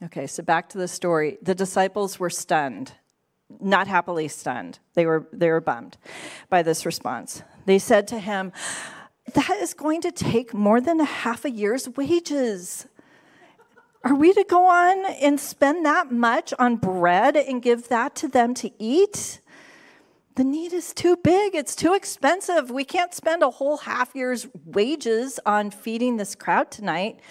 Okay, 0.01 0.25
so 0.25 0.41
back 0.41 0.69
to 0.69 0.77
the 0.77 0.88
story. 0.88 1.38
The 1.41 1.53
disciples 1.53 2.17
were 2.17 2.29
stunned, 2.29 2.93
not 3.59 3.88
happily 3.88 4.29
stunned. 4.29 4.79
They 4.93 5.05
were, 5.05 5.27
they 5.33 5.50
were 5.50 5.59
bummed 5.59 5.97
by 6.50 6.63
this 6.63 6.85
response. 6.85 7.43
They 7.65 7.77
said 7.77 8.07
to 8.07 8.19
him, 8.19 8.53
That 9.33 9.57
is 9.62 9.74
going 9.74 10.00
to 10.01 10.12
take 10.12 10.53
more 10.53 10.79
than 10.79 11.01
a 11.01 11.05
half 11.05 11.43
a 11.43 11.51
year's 11.51 11.89
wages. 11.89 12.88
Are 14.05 14.15
we 14.15 14.31
to 14.33 14.45
go 14.47 14.67
on 14.67 15.05
and 15.21 15.38
spend 15.39 15.85
that 15.85 16.12
much 16.12 16.53
on 16.57 16.77
bread 16.77 17.35
and 17.35 17.62
give 17.62 17.89
that 17.89 18.15
to 18.17 18.29
them 18.29 18.53
to 18.55 18.71
eat? 18.79 19.41
The 20.35 20.43
need 20.43 20.73
is 20.73 20.93
too 20.93 21.15
big. 21.15 21.55
It's 21.55 21.75
too 21.75 21.93
expensive. 21.93 22.69
We 22.69 22.83
can't 22.83 23.13
spend 23.13 23.41
a 23.41 23.49
whole 23.49 23.77
half 23.77 24.13
year's 24.13 24.47
wages 24.65 25.39
on 25.45 25.71
feeding 25.71 26.17
this 26.17 26.35
crowd 26.35 26.71
tonight. 26.71 27.21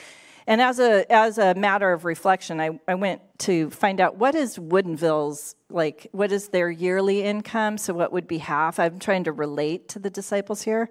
And 0.46 0.60
as 0.60 0.78
a 0.78 1.10
as 1.12 1.36
a 1.36 1.54
matter 1.54 1.92
of 1.92 2.06
reflection, 2.06 2.60
I, 2.60 2.78
I 2.88 2.94
went 2.94 3.20
to 3.40 3.68
find 3.70 4.00
out 4.00 4.16
what 4.16 4.34
is 4.34 4.58
Woodinville's 4.58 5.54
like 5.68 6.08
what 6.12 6.32
is 6.32 6.48
their 6.48 6.70
yearly 6.70 7.22
income, 7.22 7.76
so 7.76 7.92
what 7.92 8.12
would 8.12 8.26
be 8.26 8.38
half? 8.38 8.78
I'm 8.78 8.98
trying 8.98 9.24
to 9.24 9.32
relate 9.32 9.88
to 9.90 9.98
the 9.98 10.10
disciples 10.10 10.62
here. 10.62 10.88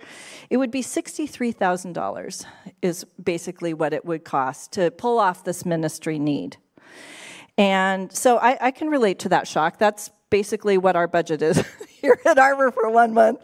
It 0.49 0.57
would 0.57 0.71
be 0.71 0.81
sixty-three 0.81 1.51
thousand 1.51 1.93
dollars 1.93 2.45
is 2.81 3.05
basically 3.23 3.73
what 3.73 3.93
it 3.93 4.05
would 4.05 4.23
cost 4.23 4.71
to 4.73 4.91
pull 4.91 5.19
off 5.19 5.43
this 5.43 5.65
ministry 5.65 6.19
need. 6.19 6.57
And 7.57 8.11
so 8.11 8.37
I, 8.37 8.57
I 8.59 8.71
can 8.71 8.89
relate 8.89 9.19
to 9.19 9.29
that 9.29 9.47
shock. 9.47 9.77
That's 9.77 10.09
basically 10.31 10.79
what 10.79 10.95
our 10.95 11.07
budget 11.07 11.43
is 11.43 11.63
here 12.03 12.19
at 12.25 12.37
Arbor 12.37 12.69
for 12.69 12.89
one 12.89 13.13
month. 13.13 13.39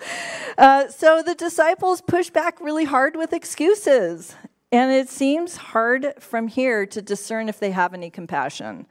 Uh, 0.57 0.89
so 0.89 1.23
the 1.23 1.33
disciples 1.33 2.01
push 2.01 2.29
back 2.29 2.59
really 2.61 2.83
hard 2.83 3.15
with 3.15 3.33
excuses. 3.33 4.35
And 4.71 4.91
it 4.91 5.09
seems 5.09 5.55
hard 5.55 6.13
from 6.19 6.47
here 6.47 6.85
to 6.85 7.01
discern 7.01 7.49
if 7.49 7.59
they 7.59 7.71
have 7.71 7.95
any 7.95 8.11
compassion 8.11 8.85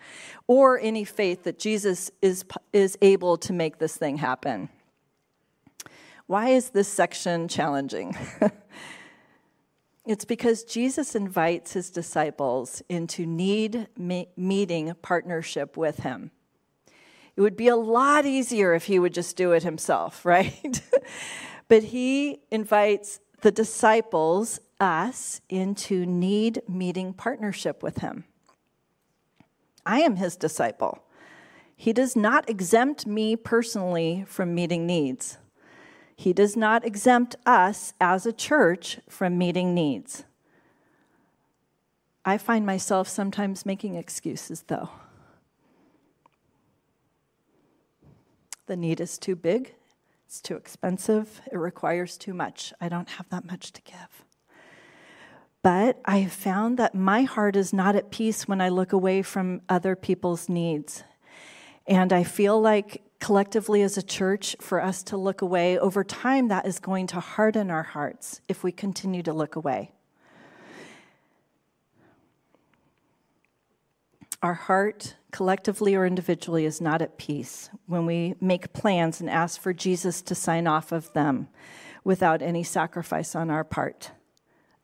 or 0.48 0.80
any 0.80 1.04
faith 1.04 1.44
that 1.44 1.58
Jesus 1.58 2.10
is, 2.20 2.44
is 2.72 2.98
able 3.00 3.36
to 3.36 3.52
make 3.52 3.78
this 3.78 3.96
thing 3.96 4.16
happen. 4.16 4.70
Why 6.26 6.48
is 6.48 6.70
this 6.70 6.88
section 6.88 7.46
challenging? 7.46 8.16
it's 10.06 10.24
because 10.24 10.64
Jesus 10.64 11.14
invites 11.14 11.74
his 11.74 11.90
disciples 11.90 12.82
into 12.88 13.24
need 13.24 13.86
meeting 13.96 14.94
partnership 15.00 15.76
with 15.76 16.00
him. 16.00 16.32
It 17.38 17.42
would 17.42 17.56
be 17.56 17.68
a 17.68 17.76
lot 17.76 18.26
easier 18.26 18.74
if 18.74 18.86
he 18.86 18.98
would 18.98 19.14
just 19.14 19.36
do 19.36 19.52
it 19.52 19.62
himself, 19.62 20.24
right? 20.24 20.82
but 21.68 21.84
he 21.84 22.40
invites 22.50 23.20
the 23.42 23.52
disciples, 23.52 24.58
us, 24.80 25.40
into 25.48 26.04
need 26.04 26.62
meeting 26.68 27.12
partnership 27.12 27.80
with 27.80 27.98
him. 27.98 28.24
I 29.86 30.00
am 30.00 30.16
his 30.16 30.34
disciple. 30.34 30.98
He 31.76 31.92
does 31.92 32.16
not 32.16 32.50
exempt 32.50 33.06
me 33.06 33.36
personally 33.36 34.24
from 34.26 34.52
meeting 34.52 34.84
needs. 34.84 35.38
He 36.16 36.32
does 36.32 36.56
not 36.56 36.84
exempt 36.84 37.36
us 37.46 37.92
as 38.00 38.26
a 38.26 38.32
church 38.32 38.98
from 39.08 39.38
meeting 39.38 39.74
needs. 39.74 40.24
I 42.24 42.36
find 42.36 42.66
myself 42.66 43.06
sometimes 43.06 43.64
making 43.64 43.94
excuses, 43.94 44.64
though. 44.66 44.90
The 48.68 48.76
need 48.76 49.00
is 49.00 49.16
too 49.16 49.34
big, 49.34 49.74
it's 50.26 50.42
too 50.42 50.54
expensive, 50.54 51.40
it 51.50 51.56
requires 51.56 52.18
too 52.18 52.34
much. 52.34 52.74
I 52.82 52.90
don't 52.90 53.08
have 53.08 53.26
that 53.30 53.46
much 53.46 53.72
to 53.72 53.80
give. 53.80 54.26
But 55.62 55.98
I 56.04 56.18
have 56.18 56.34
found 56.34 56.78
that 56.78 56.94
my 56.94 57.22
heart 57.22 57.56
is 57.56 57.72
not 57.72 57.96
at 57.96 58.10
peace 58.10 58.46
when 58.46 58.60
I 58.60 58.68
look 58.68 58.92
away 58.92 59.22
from 59.22 59.62
other 59.70 59.96
people's 59.96 60.50
needs. 60.50 61.02
And 61.86 62.12
I 62.12 62.24
feel 62.24 62.60
like 62.60 63.02
collectively 63.20 63.80
as 63.80 63.96
a 63.96 64.02
church 64.02 64.54
for 64.60 64.82
us 64.82 65.02
to 65.04 65.16
look 65.16 65.40
away, 65.40 65.78
over 65.78 66.04
time 66.04 66.48
that 66.48 66.66
is 66.66 66.78
going 66.78 67.06
to 67.06 67.20
harden 67.20 67.70
our 67.70 67.82
hearts 67.82 68.42
if 68.48 68.62
we 68.62 68.70
continue 68.70 69.22
to 69.22 69.32
look 69.32 69.56
away. 69.56 69.92
Our 74.42 74.54
heart, 74.54 75.16
collectively 75.32 75.96
or 75.96 76.06
individually, 76.06 76.64
is 76.64 76.80
not 76.80 77.02
at 77.02 77.18
peace 77.18 77.70
when 77.86 78.06
we 78.06 78.36
make 78.40 78.72
plans 78.72 79.20
and 79.20 79.28
ask 79.28 79.60
for 79.60 79.72
Jesus 79.72 80.22
to 80.22 80.34
sign 80.34 80.68
off 80.68 80.92
of 80.92 81.12
them 81.12 81.48
without 82.04 82.40
any 82.40 82.62
sacrifice 82.62 83.34
on 83.34 83.50
our 83.50 83.64
part. 83.64 84.12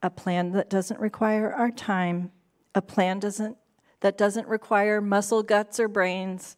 A 0.02 0.10
plan 0.10 0.50
that 0.52 0.68
doesn't 0.68 0.98
require 0.98 1.52
our 1.52 1.70
time, 1.70 2.32
a 2.74 2.82
plan 2.82 3.20
doesn't, 3.20 3.56
that 4.00 4.18
doesn't 4.18 4.48
require 4.48 5.00
muscle, 5.00 5.44
guts, 5.44 5.78
or 5.78 5.86
brains, 5.86 6.56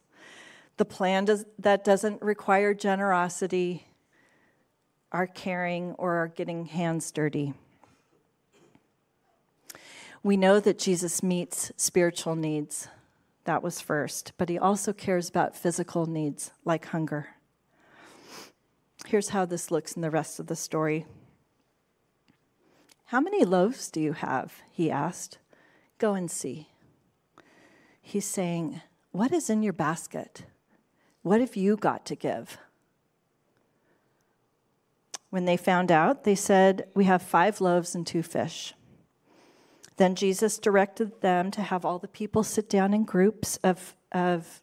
the 0.77 0.85
plan 0.85 1.25
does, 1.25 1.45
that 1.59 1.83
doesn't 1.83 2.21
require 2.21 2.73
generosity, 2.73 3.87
our 5.11 5.27
caring, 5.27 5.93
or 5.93 6.15
our 6.15 6.27
getting 6.27 6.65
hands 6.65 7.11
dirty. 7.11 7.53
We 10.27 10.35
know 10.35 10.59
that 10.59 10.77
Jesus 10.77 11.23
meets 11.23 11.71
spiritual 11.77 12.35
needs. 12.35 12.89
That 13.45 13.63
was 13.63 13.79
first. 13.79 14.33
But 14.37 14.49
he 14.49 14.59
also 14.59 14.91
cares 14.91 15.29
about 15.29 15.55
physical 15.55 16.05
needs 16.05 16.51
like 16.65 16.87
hunger. 16.87 17.29
Here's 19.05 19.29
how 19.29 19.45
this 19.45 19.71
looks 19.71 19.93
in 19.93 20.01
the 20.01 20.11
rest 20.11 20.37
of 20.37 20.47
the 20.47 20.55
story. 20.57 21.05
How 23.05 23.21
many 23.21 23.45
loaves 23.45 23.89
do 23.89 24.01
you 24.01 24.11
have? 24.11 24.55
He 24.69 24.91
asked. 24.91 25.37
Go 25.97 26.13
and 26.13 26.29
see. 26.29 26.67
He's 28.01 28.25
saying, 28.25 28.81
What 29.13 29.31
is 29.31 29.49
in 29.49 29.63
your 29.63 29.71
basket? 29.71 30.43
What 31.21 31.39
have 31.39 31.55
you 31.55 31.77
got 31.77 32.05
to 32.05 32.17
give? 32.17 32.57
When 35.29 35.45
they 35.45 35.55
found 35.55 35.89
out, 35.89 36.25
they 36.25 36.35
said, 36.35 36.89
We 36.93 37.05
have 37.05 37.21
five 37.21 37.61
loaves 37.61 37.95
and 37.95 38.05
two 38.05 38.23
fish. 38.23 38.73
Then 39.97 40.15
Jesus 40.15 40.59
directed 40.59 41.21
them 41.21 41.51
to 41.51 41.61
have 41.61 41.83
all 41.83 41.99
the 41.99 42.07
people 42.07 42.43
sit 42.43 42.69
down 42.69 42.93
in 42.93 43.03
groups 43.03 43.57
of, 43.63 43.95
of 44.11 44.61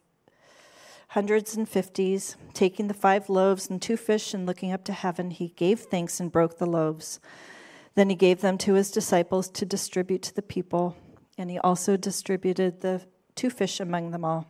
hundreds 1.09 1.55
and 1.55 1.67
fifties. 1.67 2.37
Taking 2.53 2.87
the 2.87 2.93
five 2.93 3.29
loaves 3.29 3.69
and 3.69 3.81
two 3.81 3.97
fish 3.97 4.33
and 4.33 4.45
looking 4.45 4.71
up 4.71 4.85
to 4.85 4.93
heaven, 4.93 5.31
he 5.31 5.49
gave 5.49 5.81
thanks 5.81 6.19
and 6.19 6.31
broke 6.31 6.57
the 6.57 6.65
loaves. 6.65 7.19
Then 7.95 8.09
he 8.09 8.15
gave 8.15 8.41
them 8.41 8.57
to 8.59 8.73
his 8.73 8.91
disciples 8.91 9.49
to 9.51 9.65
distribute 9.65 10.21
to 10.23 10.35
the 10.35 10.41
people, 10.41 10.95
and 11.37 11.49
he 11.49 11.59
also 11.59 11.97
distributed 11.97 12.81
the 12.81 13.01
two 13.35 13.49
fish 13.49 13.79
among 13.79 14.11
them 14.11 14.25
all. 14.25 14.47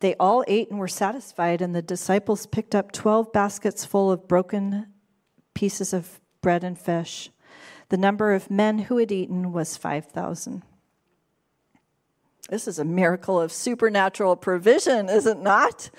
They 0.00 0.14
all 0.20 0.44
ate 0.46 0.70
and 0.70 0.78
were 0.78 0.88
satisfied, 0.88 1.60
and 1.60 1.74
the 1.74 1.82
disciples 1.82 2.46
picked 2.46 2.74
up 2.74 2.92
12 2.92 3.32
baskets 3.32 3.84
full 3.84 4.10
of 4.12 4.28
broken 4.28 4.92
pieces 5.54 5.92
of 5.92 6.20
bread 6.40 6.62
and 6.62 6.78
fish. 6.78 7.30
The 7.88 7.96
number 7.96 8.34
of 8.34 8.50
men 8.50 8.80
who 8.80 8.98
had 8.98 9.10
eaten 9.10 9.52
was 9.52 9.76
5,000. 9.76 10.62
This 12.48 12.66
is 12.66 12.78
a 12.78 12.84
miracle 12.84 13.40
of 13.40 13.52
supernatural 13.52 14.36
provision, 14.36 15.08
is 15.08 15.26
it 15.26 15.38
not? 15.38 15.90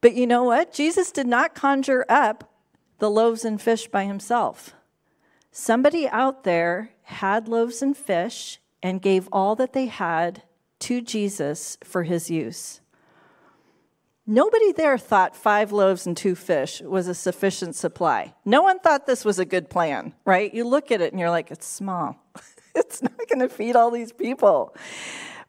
But 0.00 0.14
you 0.14 0.26
know 0.26 0.44
what? 0.44 0.72
Jesus 0.72 1.10
did 1.10 1.26
not 1.26 1.54
conjure 1.54 2.04
up 2.08 2.50
the 2.98 3.10
loaves 3.10 3.44
and 3.44 3.60
fish 3.60 3.88
by 3.88 4.04
himself. 4.04 4.74
Somebody 5.50 6.08
out 6.08 6.44
there 6.44 6.90
had 7.04 7.48
loaves 7.48 7.80
and 7.80 7.96
fish 7.96 8.60
and 8.82 9.00
gave 9.00 9.28
all 9.32 9.54
that 9.56 9.72
they 9.72 9.86
had 9.86 10.42
to 10.80 11.00
Jesus 11.00 11.78
for 11.82 12.02
his 12.02 12.28
use. 12.30 12.80
Nobody 14.26 14.72
there 14.72 14.96
thought 14.96 15.36
five 15.36 15.70
loaves 15.70 16.06
and 16.06 16.16
two 16.16 16.34
fish 16.34 16.80
was 16.80 17.08
a 17.08 17.14
sufficient 17.14 17.76
supply. 17.76 18.34
No 18.46 18.62
one 18.62 18.78
thought 18.78 19.06
this 19.06 19.22
was 19.22 19.38
a 19.38 19.44
good 19.44 19.68
plan, 19.68 20.14
right? 20.24 20.52
You 20.52 20.66
look 20.66 20.90
at 20.90 21.02
it 21.02 21.12
and 21.12 21.20
you're 21.20 21.30
like, 21.30 21.50
it's 21.50 21.66
small. 21.66 22.16
it's 22.74 23.02
not 23.02 23.18
going 23.28 23.40
to 23.40 23.50
feed 23.50 23.76
all 23.76 23.90
these 23.90 24.12
people. 24.12 24.74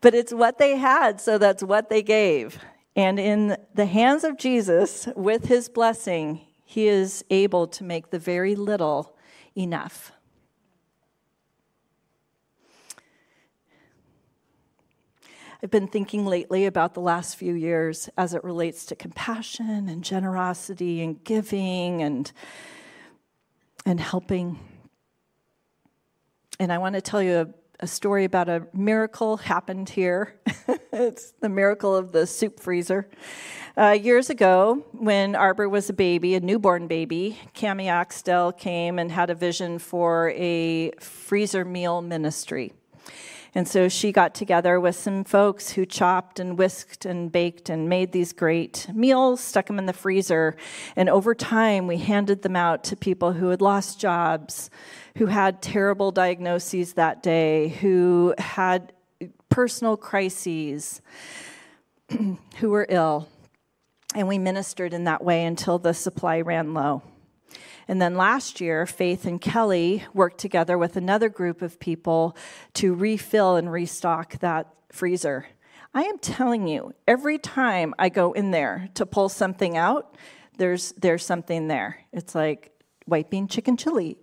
But 0.01 0.13
it's 0.13 0.33
what 0.33 0.57
they 0.57 0.75
had, 0.75 1.21
so 1.21 1.37
that's 1.37 1.63
what 1.63 1.89
they 1.89 2.03
gave. 2.03 2.59
And 2.97 3.17
in 3.17 3.55
the 3.73 3.85
hands 3.85 4.25
of 4.25 4.37
Jesus, 4.37 5.07
with 5.15 5.45
his 5.45 5.69
blessing, 5.69 6.41
he 6.65 6.87
is 6.87 7.23
able 7.29 7.67
to 7.67 7.83
make 7.83 8.09
the 8.09 8.19
very 8.19 8.55
little 8.55 9.15
enough. 9.55 10.11
I've 15.63 15.71
been 15.71 15.87
thinking 15.87 16.25
lately 16.25 16.65
about 16.65 16.93
the 16.93 17.01
last 17.01 17.37
few 17.37 17.53
years 17.53 18.09
as 18.17 18.33
it 18.33 18.43
relates 18.43 18.85
to 18.87 18.95
compassion 18.95 19.87
and 19.87 20.03
generosity 20.03 21.01
and 21.01 21.23
giving 21.23 22.01
and, 22.01 22.31
and 23.85 23.99
helping. 23.99 24.59
And 26.59 26.73
I 26.73 26.77
want 26.77 26.95
to 26.95 27.01
tell 27.01 27.21
you 27.21 27.37
a, 27.37 27.47
a 27.79 27.87
story 27.87 28.25
about 28.25 28.49
a 28.49 28.67
miracle 28.73 29.37
happened 29.37 29.89
here. 29.89 30.35
it's 30.91 31.31
the 31.39 31.49
miracle 31.49 31.95
of 31.95 32.11
the 32.11 32.27
soup 32.27 32.59
freezer. 32.59 33.09
Uh, 33.77 33.91
years 33.91 34.29
ago, 34.29 34.85
when 34.93 35.35
Arbor 35.35 35.67
was 35.67 35.89
a 35.89 35.93
baby, 35.93 36.35
a 36.35 36.39
newborn 36.39 36.87
baby, 36.87 37.37
Cami 37.53 37.87
Axtell 37.87 38.51
came 38.51 38.99
and 38.99 39.11
had 39.11 39.29
a 39.29 39.35
vision 39.35 39.79
for 39.79 40.31
a 40.31 40.91
freezer 40.99 41.65
meal 41.65 42.01
ministry. 42.01 42.73
And 43.55 43.65
so 43.65 43.87
she 43.87 44.11
got 44.11 44.35
together 44.35 44.81
with 44.81 44.97
some 44.97 45.23
folks 45.23 45.71
who 45.71 45.85
chopped 45.85 46.41
and 46.41 46.57
whisked 46.57 47.05
and 47.05 47.31
baked 47.31 47.69
and 47.69 47.87
made 47.87 48.11
these 48.11 48.33
great 48.33 48.87
meals, 48.93 49.39
stuck 49.39 49.67
them 49.67 49.79
in 49.79 49.85
the 49.85 49.93
freezer. 49.93 50.57
And 50.97 51.09
over 51.09 51.33
time, 51.33 51.87
we 51.87 51.97
handed 51.97 52.41
them 52.41 52.57
out 52.57 52.83
to 52.85 52.97
people 52.97 53.31
who 53.31 53.47
had 53.47 53.61
lost 53.61 53.97
jobs, 53.97 54.69
who 55.17 55.27
had 55.27 55.61
terrible 55.61 56.11
diagnoses 56.11 56.93
that 56.93 57.23
day, 57.23 57.69
who 57.69 58.35
had 58.37 58.91
personal 59.47 59.95
crises, 59.95 61.01
who 62.57 62.69
were 62.69 62.85
ill. 62.89 63.29
And 64.13 64.27
we 64.27 64.37
ministered 64.37 64.93
in 64.93 65.05
that 65.05 65.23
way 65.23 65.45
until 65.45 65.79
the 65.79 65.93
supply 65.93 66.41
ran 66.41 66.73
low. 66.73 67.03
And 67.87 68.01
then 68.01 68.15
last 68.15 68.61
year, 68.61 68.85
Faith 68.85 69.25
and 69.25 69.39
Kelly 69.39 70.03
worked 70.13 70.39
together 70.39 70.77
with 70.77 70.95
another 70.95 71.29
group 71.29 71.61
of 71.61 71.79
people 71.79 72.35
to 72.75 72.93
refill 72.93 73.55
and 73.55 73.71
restock 73.71 74.39
that 74.39 74.73
freezer. 74.89 75.47
I 75.93 76.03
am 76.03 76.17
telling 76.17 76.67
you, 76.67 76.93
every 77.07 77.37
time 77.37 77.93
I 77.97 78.09
go 78.09 78.33
in 78.33 78.51
there 78.51 78.89
to 78.95 79.05
pull 79.05 79.29
something 79.29 79.77
out, 79.77 80.17
there's 80.57 80.93
there's 80.93 81.25
something 81.25 81.67
there. 81.67 81.99
It's 82.11 82.35
like 82.35 82.71
white 83.05 83.29
bean 83.29 83.47
chicken 83.47 83.77
chili, 83.77 84.17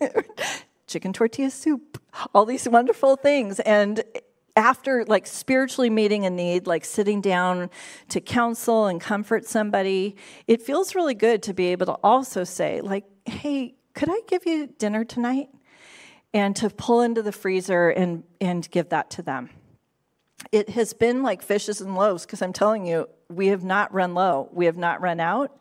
chicken 0.86 1.12
tortilla 1.12 1.50
soup, 1.50 2.00
all 2.34 2.44
these 2.44 2.68
wonderful 2.68 3.16
things. 3.16 3.60
And 3.60 4.02
after 4.56 5.04
like 5.06 5.26
spiritually 5.26 5.90
meeting 5.90 6.24
a 6.26 6.30
need, 6.30 6.66
like 6.66 6.84
sitting 6.84 7.20
down 7.20 7.70
to 8.08 8.20
counsel 8.20 8.86
and 8.86 9.00
comfort 9.00 9.46
somebody, 9.46 10.16
it 10.46 10.62
feels 10.62 10.94
really 10.94 11.14
good 11.14 11.42
to 11.44 11.54
be 11.54 11.66
able 11.68 11.86
to 11.86 11.96
also 12.04 12.44
say, 12.44 12.80
like, 12.80 13.04
hey, 13.26 13.74
could 13.94 14.08
I 14.10 14.20
give 14.28 14.46
you 14.46 14.68
dinner 14.78 15.04
tonight? 15.04 15.48
And 16.32 16.54
to 16.56 16.68
pull 16.70 17.00
into 17.00 17.22
the 17.22 17.32
freezer 17.32 17.90
and, 17.90 18.24
and 18.40 18.68
give 18.70 18.88
that 18.88 19.10
to 19.10 19.22
them. 19.22 19.50
It 20.50 20.70
has 20.70 20.92
been 20.92 21.22
like 21.22 21.42
fishes 21.42 21.80
and 21.80 21.94
loaves 21.94 22.26
because 22.26 22.42
I'm 22.42 22.52
telling 22.52 22.86
you, 22.86 23.08
we 23.28 23.48
have 23.48 23.64
not 23.64 23.92
run 23.94 24.14
low. 24.14 24.48
We 24.52 24.66
have 24.66 24.76
not 24.76 25.00
run 25.00 25.20
out. 25.20 25.56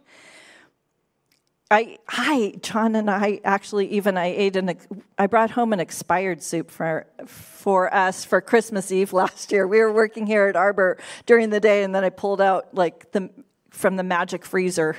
I, 1.73 1.97
I, 2.07 2.53
John 2.61 2.95
and 2.95 3.09
I 3.09 3.41
actually 3.43 3.87
even 3.87 4.15
I 4.15 4.27
ate 4.27 4.55
an 4.57 4.77
I 5.17 5.25
brought 5.25 5.49
home 5.49 5.73
an 5.73 5.79
expired 5.79 6.43
soup 6.43 6.69
for 6.69 7.07
for 7.25 7.91
us 7.91 8.23
for 8.23 8.41
Christmas 8.41 8.91
Eve 8.91 9.11
last 9.11 9.51
year. 9.51 9.67
We 9.67 9.79
were 9.79 9.91
working 9.91 10.27
here 10.27 10.45
at 10.45 10.55
Arbor 10.55 10.99
during 11.25 11.49
the 11.49 11.59
day, 11.59 11.81
and 11.83 11.95
then 11.95 12.03
I 12.03 12.11
pulled 12.11 12.41
out 12.41 12.75
like 12.75 13.11
the 13.11 13.31
from 13.71 13.95
the 13.95 14.03
magic 14.03 14.45
freezer. 14.45 14.97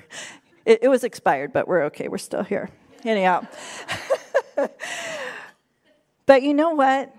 It, 0.65 0.81
it 0.83 0.89
was 0.89 1.05
expired, 1.05 1.53
but 1.53 1.69
we're 1.69 1.85
okay. 1.85 2.09
We're 2.09 2.19
still 2.19 2.43
here. 2.43 2.71
Anyhow, 3.05 3.47
but 6.27 6.43
you 6.43 6.55
know 6.55 6.71
what? 6.71 7.15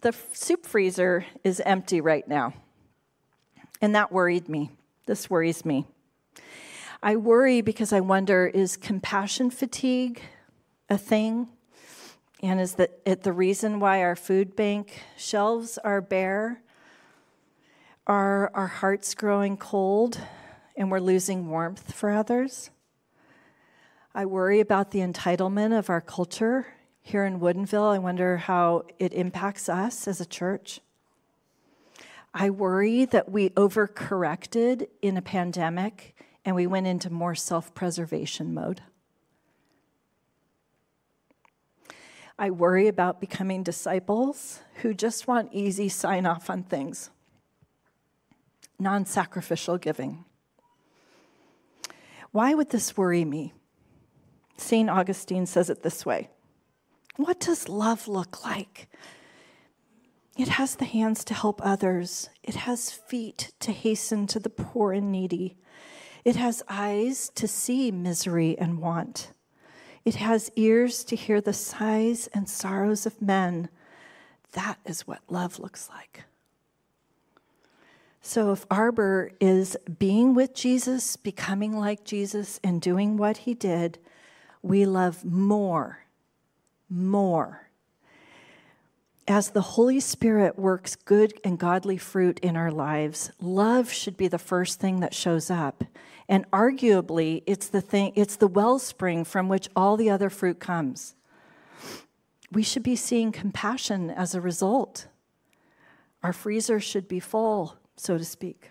The 0.00 0.12
soup 0.32 0.66
freezer 0.66 1.24
is 1.44 1.60
empty 1.60 2.00
right 2.00 2.26
now, 2.26 2.54
and 3.80 3.94
that 3.94 4.10
worried 4.10 4.48
me. 4.48 4.72
This 5.06 5.30
worries 5.30 5.64
me. 5.64 5.86
I 7.04 7.16
worry 7.16 7.62
because 7.62 7.92
I 7.92 7.98
wonder 7.98 8.46
is 8.46 8.76
compassion 8.76 9.50
fatigue 9.50 10.22
a 10.88 10.96
thing? 10.96 11.48
And 12.40 12.60
is 12.60 12.74
that 12.76 13.00
it 13.04 13.24
the 13.24 13.32
reason 13.32 13.80
why 13.80 14.02
our 14.02 14.14
food 14.14 14.54
bank 14.54 15.02
shelves 15.16 15.78
are 15.78 16.00
bare? 16.00 16.62
Are 18.06 18.52
our 18.54 18.68
hearts 18.68 19.16
growing 19.16 19.56
cold 19.56 20.20
and 20.76 20.92
we're 20.92 21.00
losing 21.00 21.50
warmth 21.50 21.92
for 21.92 22.10
others? 22.10 22.70
I 24.14 24.24
worry 24.24 24.60
about 24.60 24.92
the 24.92 25.00
entitlement 25.00 25.76
of 25.76 25.90
our 25.90 26.00
culture 26.00 26.68
here 27.00 27.24
in 27.24 27.40
Woodinville. 27.40 27.92
I 27.92 27.98
wonder 27.98 28.36
how 28.36 28.84
it 29.00 29.12
impacts 29.12 29.68
us 29.68 30.06
as 30.06 30.20
a 30.20 30.26
church. 30.26 30.78
I 32.32 32.50
worry 32.50 33.06
that 33.06 33.28
we 33.28 33.50
overcorrected 33.50 34.86
in 35.00 35.16
a 35.16 35.22
pandemic 35.22 36.14
and 36.44 36.56
we 36.56 36.66
went 36.66 36.86
into 36.86 37.10
more 37.10 37.34
self 37.34 37.74
preservation 37.74 38.52
mode. 38.52 38.82
I 42.38 42.50
worry 42.50 42.88
about 42.88 43.20
becoming 43.20 43.62
disciples 43.62 44.60
who 44.76 44.94
just 44.94 45.28
want 45.28 45.52
easy 45.52 45.88
sign 45.88 46.26
off 46.26 46.50
on 46.50 46.64
things, 46.64 47.10
non 48.78 49.04
sacrificial 49.06 49.78
giving. 49.78 50.24
Why 52.32 52.54
would 52.54 52.70
this 52.70 52.96
worry 52.96 53.24
me? 53.24 53.52
St. 54.56 54.88
Augustine 54.88 55.46
says 55.46 55.70
it 55.70 55.82
this 55.82 56.04
way 56.06 56.30
What 57.16 57.38
does 57.40 57.68
love 57.68 58.08
look 58.08 58.44
like? 58.44 58.88
It 60.36 60.48
has 60.48 60.76
the 60.76 60.86
hands 60.86 61.24
to 61.24 61.34
help 61.34 61.60
others, 61.62 62.30
it 62.42 62.54
has 62.54 62.90
feet 62.90 63.52
to 63.60 63.70
hasten 63.70 64.26
to 64.28 64.40
the 64.40 64.50
poor 64.50 64.92
and 64.92 65.12
needy, 65.12 65.58
it 66.24 66.36
has 66.36 66.62
eyes 66.68 67.30
to 67.34 67.48
see 67.48 67.90
misery 67.90 68.56
and 68.58 68.80
want. 68.80 69.32
It 70.04 70.16
has 70.16 70.50
ears 70.56 71.04
to 71.04 71.16
hear 71.16 71.40
the 71.40 71.52
sighs 71.52 72.28
and 72.28 72.48
sorrows 72.48 73.06
of 73.06 73.22
men. 73.22 73.68
That 74.52 74.78
is 74.84 75.06
what 75.06 75.20
love 75.28 75.58
looks 75.58 75.88
like. 75.88 76.24
So, 78.24 78.52
if 78.52 78.64
Arbor 78.70 79.32
is 79.40 79.76
being 79.98 80.32
with 80.34 80.54
Jesus, 80.54 81.16
becoming 81.16 81.76
like 81.76 82.04
Jesus, 82.04 82.60
and 82.62 82.80
doing 82.80 83.16
what 83.16 83.38
he 83.38 83.54
did, 83.54 83.98
we 84.62 84.86
love 84.86 85.24
more, 85.24 86.04
more. 86.88 87.68
As 89.26 89.50
the 89.50 89.60
Holy 89.60 89.98
Spirit 89.98 90.56
works 90.56 90.94
good 90.94 91.34
and 91.44 91.58
godly 91.58 91.96
fruit 91.96 92.38
in 92.40 92.56
our 92.56 92.70
lives, 92.70 93.32
love 93.40 93.92
should 93.92 94.16
be 94.16 94.28
the 94.28 94.38
first 94.38 94.78
thing 94.78 95.00
that 95.00 95.14
shows 95.14 95.50
up. 95.50 95.82
And 96.32 96.50
arguably, 96.50 97.42
it's 97.44 97.68
the 97.68 97.82
thing, 97.82 98.14
it's 98.14 98.36
the 98.36 98.46
wellspring 98.46 99.24
from 99.24 99.50
which 99.50 99.68
all 99.76 99.98
the 99.98 100.08
other 100.08 100.30
fruit 100.30 100.58
comes. 100.58 101.14
We 102.50 102.62
should 102.62 102.82
be 102.82 102.96
seeing 102.96 103.32
compassion 103.32 104.08
as 104.08 104.34
a 104.34 104.40
result. 104.40 105.08
Our 106.22 106.32
freezer 106.32 106.80
should 106.80 107.06
be 107.06 107.20
full 107.20 107.76
so 107.98 108.16
to 108.16 108.24
speak. 108.24 108.70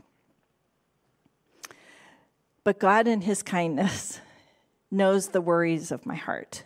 But 2.63 2.79
God, 2.79 3.07
in 3.07 3.21
His 3.21 3.43
kindness, 3.43 4.19
knows 4.91 5.27
the 5.27 5.39
worries 5.39 5.91
of 5.91 6.03
my 6.03 6.15
heart. 6.15 6.63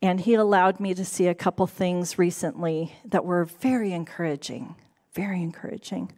And 0.00 0.18
He 0.18 0.32
allowed 0.32 0.80
me 0.80 0.94
to 0.94 1.04
see 1.04 1.26
a 1.26 1.34
couple 1.34 1.66
things 1.66 2.18
recently 2.18 2.94
that 3.04 3.26
were 3.26 3.44
very 3.44 3.92
encouraging, 3.92 4.76
very 5.12 5.42
encouraging. 5.42 6.12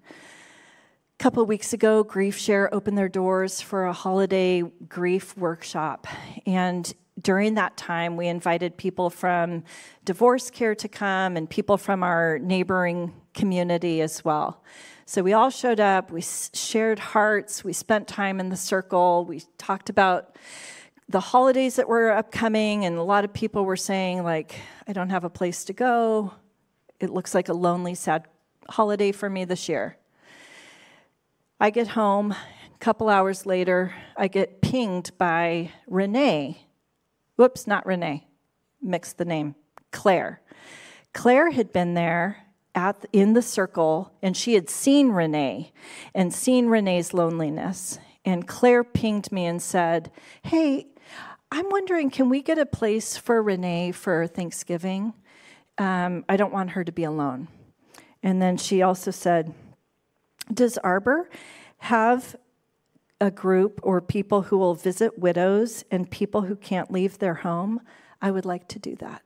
Couple 1.22 1.46
weeks 1.46 1.72
ago, 1.72 2.02
Grief 2.02 2.36
Share 2.36 2.74
opened 2.74 2.98
their 2.98 3.08
doors 3.08 3.60
for 3.60 3.84
a 3.84 3.92
holiday 3.92 4.62
grief 4.88 5.36
workshop. 5.36 6.08
And 6.46 6.92
during 7.20 7.54
that 7.54 7.76
time, 7.76 8.16
we 8.16 8.26
invited 8.26 8.76
people 8.76 9.08
from 9.08 9.62
divorce 10.04 10.50
care 10.50 10.74
to 10.74 10.88
come 10.88 11.36
and 11.36 11.48
people 11.48 11.76
from 11.76 12.02
our 12.02 12.40
neighboring 12.40 13.14
community 13.34 14.00
as 14.00 14.24
well. 14.24 14.64
So 15.06 15.22
we 15.22 15.32
all 15.32 15.50
showed 15.50 15.78
up, 15.78 16.10
we 16.10 16.22
shared 16.22 16.98
hearts, 16.98 17.62
we 17.62 17.72
spent 17.72 18.08
time 18.08 18.40
in 18.40 18.48
the 18.48 18.56
circle, 18.56 19.24
we 19.24 19.44
talked 19.58 19.90
about 19.90 20.34
the 21.08 21.20
holidays 21.20 21.76
that 21.76 21.86
were 21.86 22.10
upcoming, 22.10 22.84
and 22.84 22.96
a 22.98 23.04
lot 23.04 23.24
of 23.24 23.32
people 23.32 23.64
were 23.64 23.76
saying, 23.76 24.24
like, 24.24 24.56
I 24.88 24.92
don't 24.92 25.10
have 25.10 25.22
a 25.22 25.30
place 25.30 25.62
to 25.66 25.72
go. 25.72 26.34
It 26.98 27.10
looks 27.10 27.32
like 27.32 27.48
a 27.48 27.54
lonely, 27.54 27.94
sad 27.94 28.24
holiday 28.68 29.12
for 29.12 29.30
me 29.30 29.44
this 29.44 29.68
year. 29.68 29.98
I 31.62 31.70
get 31.70 31.86
home, 31.86 32.32
a 32.32 32.78
couple 32.80 33.08
hours 33.08 33.46
later, 33.46 33.94
I 34.16 34.26
get 34.26 34.62
pinged 34.62 35.16
by 35.16 35.70
Renee. 35.86 36.66
Whoops, 37.36 37.68
not 37.68 37.86
Renee, 37.86 38.26
mixed 38.82 39.16
the 39.16 39.24
name, 39.24 39.54
Claire. 39.92 40.42
Claire 41.14 41.52
had 41.52 41.72
been 41.72 41.94
there 41.94 42.48
at, 42.74 43.06
in 43.12 43.34
the 43.34 43.42
circle, 43.42 44.12
and 44.20 44.36
she 44.36 44.54
had 44.54 44.68
seen 44.68 45.10
Renee 45.10 45.72
and 46.16 46.34
seen 46.34 46.66
Renee's 46.66 47.14
loneliness. 47.14 48.00
And 48.24 48.48
Claire 48.48 48.82
pinged 48.82 49.30
me 49.30 49.46
and 49.46 49.62
said, 49.62 50.10
Hey, 50.42 50.88
I'm 51.52 51.70
wondering, 51.70 52.10
can 52.10 52.28
we 52.28 52.42
get 52.42 52.58
a 52.58 52.66
place 52.66 53.16
for 53.16 53.40
Renee 53.40 53.92
for 53.92 54.26
Thanksgiving? 54.26 55.14
Um, 55.78 56.24
I 56.28 56.36
don't 56.36 56.52
want 56.52 56.70
her 56.70 56.82
to 56.82 56.90
be 56.90 57.04
alone. 57.04 57.46
And 58.20 58.42
then 58.42 58.56
she 58.56 58.82
also 58.82 59.12
said, 59.12 59.54
Does 60.52 60.78
Arbor 60.78 61.30
have 61.78 62.36
a 63.20 63.30
group 63.30 63.80
or 63.82 64.00
people 64.00 64.42
who 64.42 64.58
will 64.58 64.74
visit 64.74 65.18
widows 65.18 65.84
and 65.90 66.10
people 66.10 66.42
who 66.42 66.56
can't 66.56 66.90
leave 66.90 67.18
their 67.18 67.34
home? 67.34 67.80
I 68.20 68.30
would 68.30 68.44
like 68.44 68.68
to 68.68 68.78
do 68.78 68.96
that. 68.96 69.22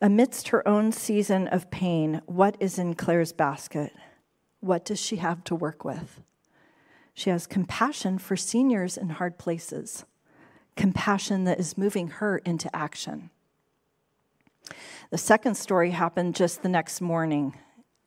Amidst 0.00 0.48
her 0.48 0.66
own 0.66 0.92
season 0.92 1.46
of 1.48 1.70
pain, 1.70 2.20
what 2.26 2.56
is 2.60 2.78
in 2.78 2.94
Claire's 2.94 3.32
basket? 3.32 3.92
What 4.60 4.84
does 4.84 5.00
she 5.00 5.16
have 5.16 5.44
to 5.44 5.54
work 5.54 5.84
with? 5.84 6.22
She 7.14 7.30
has 7.30 7.46
compassion 7.46 8.18
for 8.18 8.36
seniors 8.36 8.98
in 8.98 9.08
hard 9.10 9.38
places, 9.38 10.04
compassion 10.76 11.44
that 11.44 11.58
is 11.58 11.78
moving 11.78 12.08
her 12.08 12.38
into 12.38 12.74
action. 12.76 13.30
The 15.10 15.18
second 15.18 15.54
story 15.56 15.92
happened 15.92 16.34
just 16.34 16.62
the 16.62 16.68
next 16.68 17.00
morning. 17.00 17.54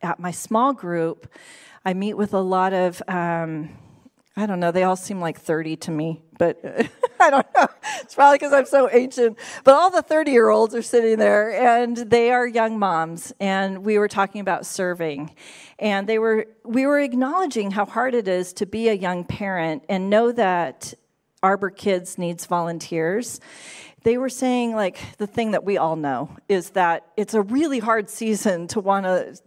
At 0.01 0.19
my 0.19 0.31
small 0.31 0.73
group, 0.73 1.31
I 1.83 1.93
meet 1.93 2.13
with 2.15 2.33
a 2.33 2.39
lot 2.39 2.73
of 2.73 3.01
um, 3.07 3.69
I 4.39 4.45
don't 4.45 4.61
know. 4.61 4.71
They 4.71 4.83
all 4.83 4.95
seem 4.95 5.19
like 5.19 5.37
30 5.37 5.75
to 5.77 5.91
me, 5.91 6.21
but 6.37 6.61
I 7.19 7.29
don't 7.29 7.47
know. 7.53 7.67
It's 7.99 8.15
probably 8.15 8.37
because 8.37 8.53
I'm 8.53 8.65
so 8.65 8.89
ancient. 8.89 9.37
But 9.65 9.75
all 9.75 9.89
the 9.89 10.01
30 10.01 10.31
year 10.31 10.47
olds 10.49 10.73
are 10.73 10.81
sitting 10.81 11.19
there, 11.19 11.51
and 11.51 11.97
they 11.97 12.31
are 12.31 12.47
young 12.47 12.79
moms. 12.79 13.33
And 13.41 13.83
we 13.83 13.97
were 13.97 14.07
talking 14.07 14.39
about 14.39 14.65
serving, 14.65 15.35
and 15.77 16.07
they 16.07 16.19
were 16.19 16.47
we 16.63 16.85
were 16.85 16.99
acknowledging 16.99 17.71
how 17.71 17.85
hard 17.85 18.15
it 18.15 18.29
is 18.29 18.53
to 18.53 18.65
be 18.65 18.87
a 18.87 18.93
young 18.93 19.25
parent 19.25 19.83
and 19.89 20.09
know 20.09 20.31
that 20.31 20.93
Arbor 21.43 21.69
Kids 21.69 22.17
needs 22.17 22.45
volunteers. 22.45 23.41
They 24.03 24.17
were 24.17 24.29
saying 24.29 24.73
like 24.73 25.17
the 25.17 25.27
thing 25.27 25.51
that 25.51 25.65
we 25.65 25.77
all 25.77 25.97
know 25.97 26.37
is 26.47 26.69
that 26.71 27.07
it's 27.17 27.33
a 27.33 27.41
really 27.41 27.79
hard 27.79 28.09
season 28.09 28.69
to 28.69 28.79
want 28.79 29.05
to 29.05 29.37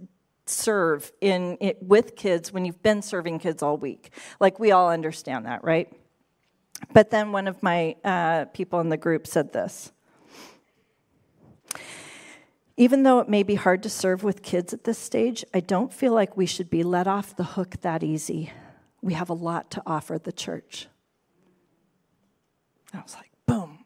serve 0.52 1.12
in 1.20 1.56
it, 1.60 1.82
with 1.82 2.16
kids 2.16 2.52
when 2.52 2.64
you've 2.64 2.82
been 2.82 3.02
serving 3.02 3.38
kids 3.38 3.62
all 3.62 3.76
week. 3.76 4.12
Like 4.40 4.58
we 4.58 4.70
all 4.70 4.90
understand 4.90 5.46
that, 5.46 5.64
right? 5.64 5.92
But 6.92 7.10
then 7.10 7.32
one 7.32 7.48
of 7.48 7.62
my 7.62 7.96
uh, 8.04 8.46
people 8.46 8.80
in 8.80 8.88
the 8.88 8.96
group 8.96 9.26
said 9.26 9.52
this. 9.52 9.92
Even 12.76 13.02
though 13.02 13.18
it 13.20 13.28
may 13.28 13.42
be 13.42 13.54
hard 13.54 13.82
to 13.82 13.90
serve 13.90 14.24
with 14.24 14.42
kids 14.42 14.72
at 14.72 14.84
this 14.84 14.98
stage, 14.98 15.44
I 15.52 15.60
don't 15.60 15.92
feel 15.92 16.12
like 16.12 16.36
we 16.36 16.46
should 16.46 16.70
be 16.70 16.82
let 16.82 17.06
off 17.06 17.36
the 17.36 17.44
hook 17.44 17.80
that 17.82 18.02
easy. 18.02 18.52
We 19.02 19.14
have 19.14 19.28
a 19.28 19.34
lot 19.34 19.70
to 19.72 19.82
offer 19.86 20.18
the 20.18 20.32
church. 20.32 20.88
I 22.94 22.98
was 22.98 23.14
like, 23.14 23.30
boom, 23.46 23.84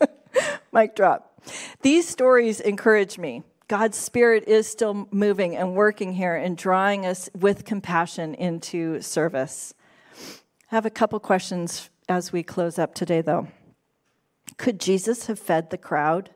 mic 0.72 0.94
drop. 0.94 1.42
These 1.82 2.08
stories 2.08 2.60
encourage 2.60 3.18
me 3.18 3.42
God's 3.68 3.98
Spirit 3.98 4.44
is 4.46 4.68
still 4.68 5.08
moving 5.10 5.56
and 5.56 5.74
working 5.74 6.12
here 6.12 6.36
and 6.36 6.56
drawing 6.56 7.04
us 7.04 7.28
with 7.36 7.64
compassion 7.64 8.34
into 8.34 9.00
service. 9.00 9.74
I 10.70 10.76
have 10.76 10.86
a 10.86 10.90
couple 10.90 11.18
questions 11.18 11.90
as 12.08 12.32
we 12.32 12.44
close 12.44 12.78
up 12.78 12.94
today, 12.94 13.22
though. 13.22 13.48
Could 14.56 14.78
Jesus 14.78 15.26
have 15.26 15.40
fed 15.40 15.70
the 15.70 15.78
crowd 15.78 16.30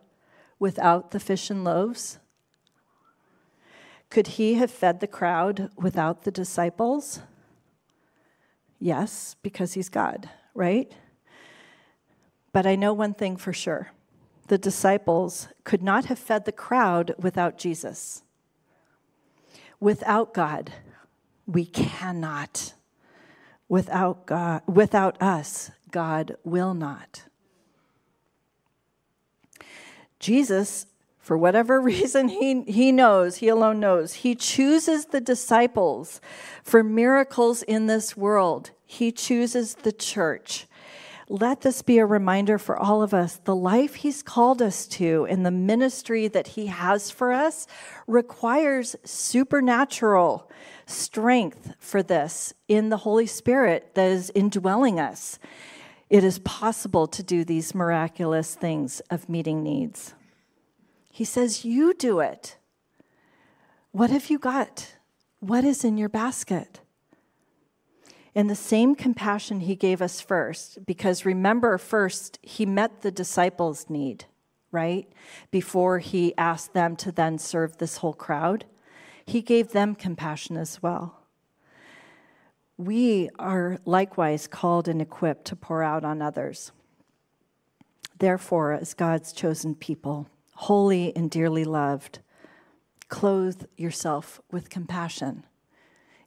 without 0.58 1.12
the 1.12 1.20
fish 1.20 1.50
and 1.50 1.62
loaves? 1.62 2.18
Could 4.08 4.26
he 4.26 4.54
have 4.54 4.72
fed 4.72 4.98
the 4.98 5.06
crowd 5.06 5.70
without 5.76 6.22
the 6.22 6.32
disciples? 6.32 7.20
Yes, 8.80 9.36
because 9.40 9.74
he's 9.74 9.88
God, 9.88 10.28
right? 10.52 10.92
But 12.52 12.66
I 12.66 12.74
know 12.74 12.92
one 12.92 13.14
thing 13.14 13.36
for 13.36 13.52
sure 13.52 13.92
the 14.50 14.58
disciples 14.58 15.46
could 15.62 15.80
not 15.80 16.06
have 16.06 16.18
fed 16.18 16.44
the 16.44 16.50
crowd 16.50 17.14
without 17.16 17.56
Jesus. 17.56 18.24
Without 19.78 20.34
God, 20.34 20.72
we 21.46 21.64
cannot. 21.64 22.74
Without 23.68 24.26
God, 24.26 24.62
without 24.66 25.22
us, 25.22 25.70
God 25.92 26.34
will 26.42 26.74
not. 26.74 27.22
Jesus, 30.18 30.86
for 31.20 31.38
whatever 31.38 31.80
reason 31.92 32.28
he, 32.28 32.62
he 32.62 32.90
knows, 32.90 33.36
he 33.36 33.46
alone 33.46 33.78
knows, 33.78 34.14
he 34.14 34.34
chooses 34.34 35.06
the 35.06 35.20
disciples 35.20 36.20
for 36.64 36.82
miracles 36.82 37.62
in 37.62 37.86
this 37.86 38.16
world. 38.16 38.72
He 38.84 39.12
chooses 39.12 39.76
the 39.76 39.92
church 39.92 40.66
let 41.30 41.60
this 41.60 41.80
be 41.80 41.98
a 41.98 42.06
reminder 42.06 42.58
for 42.58 42.76
all 42.76 43.02
of 43.02 43.14
us. 43.14 43.36
The 43.44 43.54
life 43.54 43.94
He's 43.94 44.20
called 44.20 44.60
us 44.60 44.88
to 44.88 45.28
and 45.30 45.46
the 45.46 45.52
ministry 45.52 46.26
that 46.26 46.48
He 46.48 46.66
has 46.66 47.10
for 47.10 47.32
us 47.32 47.68
requires 48.08 48.96
supernatural 49.04 50.50
strength 50.86 51.74
for 51.78 52.02
this 52.02 52.52
in 52.66 52.88
the 52.88 52.96
Holy 52.96 53.26
Spirit 53.26 53.94
that 53.94 54.10
is 54.10 54.32
indwelling 54.34 54.98
us. 54.98 55.38
It 56.08 56.24
is 56.24 56.40
possible 56.40 57.06
to 57.06 57.22
do 57.22 57.44
these 57.44 57.76
miraculous 57.76 58.56
things 58.56 58.98
of 59.08 59.28
meeting 59.28 59.62
needs. 59.62 60.14
He 61.12 61.24
says, 61.24 61.64
You 61.64 61.94
do 61.94 62.18
it. 62.18 62.56
What 63.92 64.10
have 64.10 64.30
you 64.30 64.38
got? 64.40 64.96
What 65.38 65.62
is 65.62 65.84
in 65.84 65.96
your 65.96 66.08
basket? 66.08 66.80
And 68.34 68.48
the 68.48 68.54
same 68.54 68.94
compassion 68.94 69.60
he 69.60 69.74
gave 69.74 70.00
us 70.00 70.20
first, 70.20 70.86
because 70.86 71.24
remember, 71.24 71.76
first, 71.78 72.38
he 72.42 72.64
met 72.64 73.02
the 73.02 73.10
disciples' 73.10 73.90
need, 73.90 74.26
right? 74.70 75.10
Before 75.50 75.98
he 75.98 76.36
asked 76.36 76.72
them 76.72 76.94
to 76.96 77.10
then 77.10 77.38
serve 77.38 77.78
this 77.78 77.98
whole 77.98 78.12
crowd, 78.12 78.66
he 79.26 79.42
gave 79.42 79.72
them 79.72 79.94
compassion 79.94 80.56
as 80.56 80.82
well. 80.82 81.16
We 82.76 83.30
are 83.38 83.78
likewise 83.84 84.46
called 84.46 84.86
and 84.86 85.02
equipped 85.02 85.46
to 85.46 85.56
pour 85.56 85.82
out 85.82 86.04
on 86.04 86.22
others. 86.22 86.72
Therefore, 88.18 88.72
as 88.72 88.94
God's 88.94 89.32
chosen 89.32 89.74
people, 89.74 90.28
holy 90.54 91.14
and 91.16 91.30
dearly 91.30 91.64
loved, 91.64 92.20
clothe 93.08 93.64
yourself 93.76 94.40
with 94.50 94.70
compassion 94.70 95.44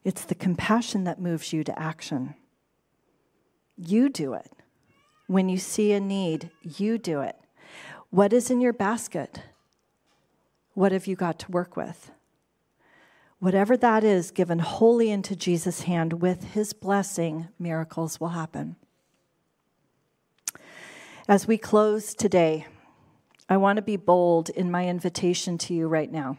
it's 0.04 0.24
the 0.24 0.34
compassion 0.34 1.04
that 1.04 1.20
moves 1.20 1.52
you 1.52 1.64
to 1.64 1.78
action. 1.78 2.34
You 3.76 4.08
do 4.08 4.34
it. 4.34 4.50
When 5.26 5.48
you 5.48 5.56
see 5.56 5.92
a 5.92 6.00
need, 6.00 6.50
you 6.62 6.98
do 6.98 7.20
it. 7.20 7.36
What 8.10 8.32
is 8.32 8.50
in 8.50 8.60
your 8.60 8.74
basket? 8.74 9.40
What 10.74 10.92
have 10.92 11.06
you 11.06 11.16
got 11.16 11.38
to 11.40 11.50
work 11.50 11.76
with? 11.76 12.10
Whatever 13.38 13.76
that 13.76 14.04
is, 14.04 14.30
given 14.30 14.58
wholly 14.58 15.10
into 15.10 15.34
Jesus' 15.34 15.82
hand 15.82 16.20
with 16.22 16.44
his 16.52 16.72
blessing, 16.72 17.48
miracles 17.58 18.20
will 18.20 18.28
happen. 18.28 18.76
As 21.26 21.48
we 21.48 21.56
close 21.56 22.14
today, 22.14 22.66
I 23.48 23.56
want 23.56 23.76
to 23.76 23.82
be 23.82 23.96
bold 23.96 24.50
in 24.50 24.70
my 24.70 24.86
invitation 24.86 25.58
to 25.58 25.74
you 25.74 25.88
right 25.88 26.10
now. 26.10 26.38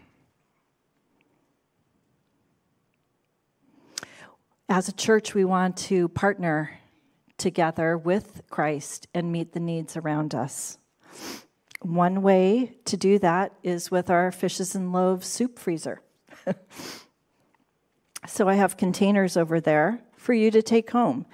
As 4.68 4.88
a 4.88 4.94
church, 4.94 5.36
we 5.36 5.46
want 5.46 5.78
to 5.78 6.08
partner 6.08 6.80
together 7.38 7.96
with 7.96 8.42
Christ 8.50 9.08
and 9.14 9.32
meet 9.32 9.54
the 9.54 9.60
needs 9.60 9.96
around 9.96 10.34
us. 10.34 10.80
One 11.82 12.24
way 12.24 12.78
to 12.86 12.98
do 12.98 13.20
that 13.20 13.54
is 13.62 13.92
with 13.92 14.10
our 14.10 14.32
fishes 14.32 14.74
and 14.74 14.92
loaves 14.92 15.28
soup 15.28 15.60
freezer. 15.60 16.02
so 18.28 18.48
I 18.50 18.56
have 18.56 18.76
containers 18.76 19.38
over 19.38 19.62
there 19.62 20.02
for 20.18 20.34
you 20.34 20.50
to 20.50 20.64
take 20.64 20.90
home. 20.90 21.28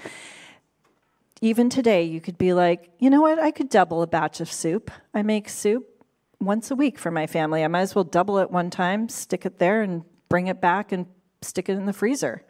Even 1.40 1.70
today, 1.70 2.04
you 2.04 2.20
could 2.20 2.38
be 2.38 2.52
like, 2.52 2.90
you 3.00 3.10
know 3.10 3.22
what? 3.22 3.40
I 3.40 3.52
could 3.52 3.70
double 3.70 4.02
a 4.02 4.08
batch 4.08 4.42
of 4.42 4.52
soup. 4.52 4.92
I 5.14 5.22
make 5.22 5.48
soup 5.48 5.88
once 6.42 6.70
a 6.70 6.76
week 6.76 7.00
for 7.00 7.12
my 7.12 7.28
family. 7.28 7.64
I 7.64 7.70
might 7.70 7.80
as 7.80 7.96
well 7.96 8.04
double 8.04 8.40
it 8.40 8.52
one 8.52 8.70
time, 8.70 9.08
stick 9.08 9.46
it 9.46 9.58
there, 9.58 9.82
and 9.82 10.04
bring 10.28 10.48
it 10.48 10.60
back 10.60 10.92
and 10.92 11.06
stick 11.42 11.70
it 11.70 11.78
in 11.78 11.86
the 11.86 11.94
freezer. 11.94 12.44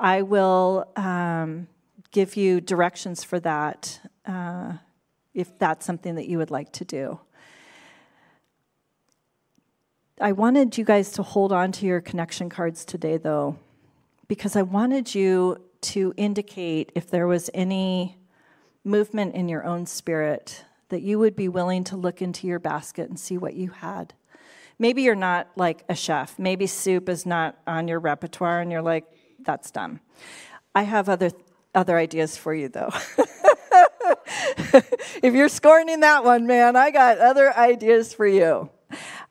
I 0.00 0.22
will 0.22 0.88
um, 0.96 1.66
give 2.10 2.36
you 2.36 2.60
directions 2.60 3.24
for 3.24 3.40
that 3.40 4.00
uh, 4.26 4.74
if 5.34 5.58
that's 5.58 5.84
something 5.84 6.14
that 6.14 6.28
you 6.28 6.38
would 6.38 6.50
like 6.50 6.72
to 6.72 6.84
do. 6.84 7.20
I 10.20 10.32
wanted 10.32 10.76
you 10.76 10.84
guys 10.84 11.12
to 11.12 11.22
hold 11.22 11.52
on 11.52 11.70
to 11.72 11.86
your 11.86 12.00
connection 12.00 12.48
cards 12.48 12.84
today, 12.84 13.18
though, 13.18 13.56
because 14.26 14.56
I 14.56 14.62
wanted 14.62 15.14
you 15.14 15.58
to 15.80 16.12
indicate 16.16 16.90
if 16.94 17.08
there 17.08 17.26
was 17.26 17.50
any 17.54 18.18
movement 18.84 19.34
in 19.34 19.48
your 19.48 19.64
own 19.64 19.86
spirit 19.86 20.64
that 20.88 21.02
you 21.02 21.18
would 21.18 21.36
be 21.36 21.48
willing 21.48 21.84
to 21.84 21.96
look 21.96 22.20
into 22.20 22.46
your 22.46 22.58
basket 22.58 23.08
and 23.08 23.18
see 23.18 23.38
what 23.38 23.54
you 23.54 23.70
had. 23.70 24.14
Maybe 24.78 25.02
you're 25.02 25.14
not 25.14 25.48
like 25.56 25.84
a 25.88 25.94
chef. 25.94 26.38
Maybe 26.38 26.66
soup 26.66 27.08
is 27.08 27.26
not 27.26 27.58
on 27.66 27.88
your 27.88 28.00
repertoire 28.00 28.60
and 28.60 28.72
you're 28.72 28.82
like, 28.82 29.04
that's 29.40 29.70
done. 29.70 30.00
I 30.74 30.82
have 30.82 31.08
other 31.08 31.30
other 31.74 31.96
ideas 31.96 32.36
for 32.36 32.54
you 32.54 32.68
though. 32.68 32.90
if 35.22 35.34
you're 35.34 35.48
scorning 35.48 36.00
that 36.00 36.24
one, 36.24 36.46
man, 36.46 36.76
I 36.76 36.90
got 36.90 37.18
other 37.18 37.56
ideas 37.56 38.12
for 38.12 38.26
you. 38.26 38.70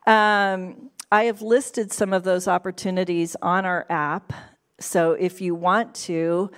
Um, 0.06 0.92
I 1.12 1.24
have 1.26 1.42
listed 1.42 1.92
some 1.92 2.14
of 2.14 2.24
those 2.24 2.48
opportunities 2.48 3.36
on 3.42 3.66
our 3.66 3.86
app. 3.90 4.34
So 4.80 5.14
if 5.14 5.42
you 5.42 5.56
want 5.56 5.96
to 5.96 6.52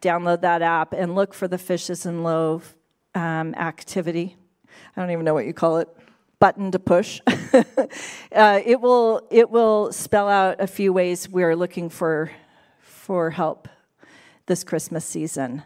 download 0.00 0.42
that 0.42 0.62
app 0.62 0.92
and 0.92 1.14
look 1.14 1.34
for 1.34 1.48
the 1.48 1.58
fishes 1.58 2.06
and 2.06 2.22
loaves 2.22 2.74
um, 3.14 3.54
activity, 3.54 4.36
I 4.96 5.00
don't 5.00 5.10
even 5.10 5.24
know 5.24 5.34
what 5.34 5.46
you 5.46 5.54
call 5.54 5.78
it 5.78 5.88
button 6.38 6.70
to 6.72 6.78
push. 6.78 7.20
uh, 7.26 8.60
it 8.64 8.80
will 8.80 9.26
it 9.30 9.50
will 9.50 9.92
spell 9.92 10.28
out 10.28 10.60
a 10.60 10.66
few 10.66 10.92
ways 10.92 11.28
we're 11.28 11.56
looking 11.56 11.88
for 11.88 12.30
for 13.04 13.28
help 13.28 13.68
this 14.46 14.64
Christmas 14.64 15.04
season. 15.04 15.62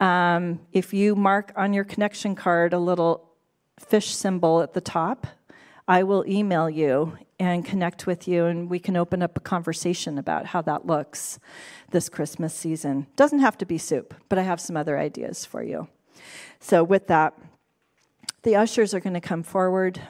Um, 0.00 0.58
if 0.72 0.92
you 0.92 1.14
mark 1.14 1.52
on 1.54 1.72
your 1.72 1.84
connection 1.84 2.34
card 2.34 2.72
a 2.72 2.80
little 2.80 3.30
fish 3.78 4.12
symbol 4.12 4.60
at 4.60 4.74
the 4.74 4.80
top, 4.80 5.28
I 5.86 6.02
will 6.02 6.24
email 6.26 6.68
you 6.68 7.16
and 7.38 7.64
connect 7.64 8.08
with 8.08 8.26
you, 8.26 8.46
and 8.46 8.68
we 8.68 8.80
can 8.80 8.96
open 8.96 9.22
up 9.22 9.36
a 9.36 9.40
conversation 9.40 10.18
about 10.18 10.46
how 10.46 10.62
that 10.62 10.84
looks 10.84 11.38
this 11.92 12.08
Christmas 12.08 12.52
season. 12.52 13.06
Doesn't 13.14 13.38
have 13.38 13.56
to 13.58 13.66
be 13.66 13.78
soup, 13.78 14.12
but 14.28 14.36
I 14.36 14.42
have 14.42 14.60
some 14.60 14.76
other 14.76 14.98
ideas 14.98 15.44
for 15.44 15.62
you. 15.62 15.86
So, 16.58 16.82
with 16.82 17.06
that, 17.06 17.38
the 18.42 18.56
ushers 18.56 18.94
are 18.94 19.00
going 19.00 19.14
to 19.14 19.20
come 19.20 19.44
forward. 19.44 20.00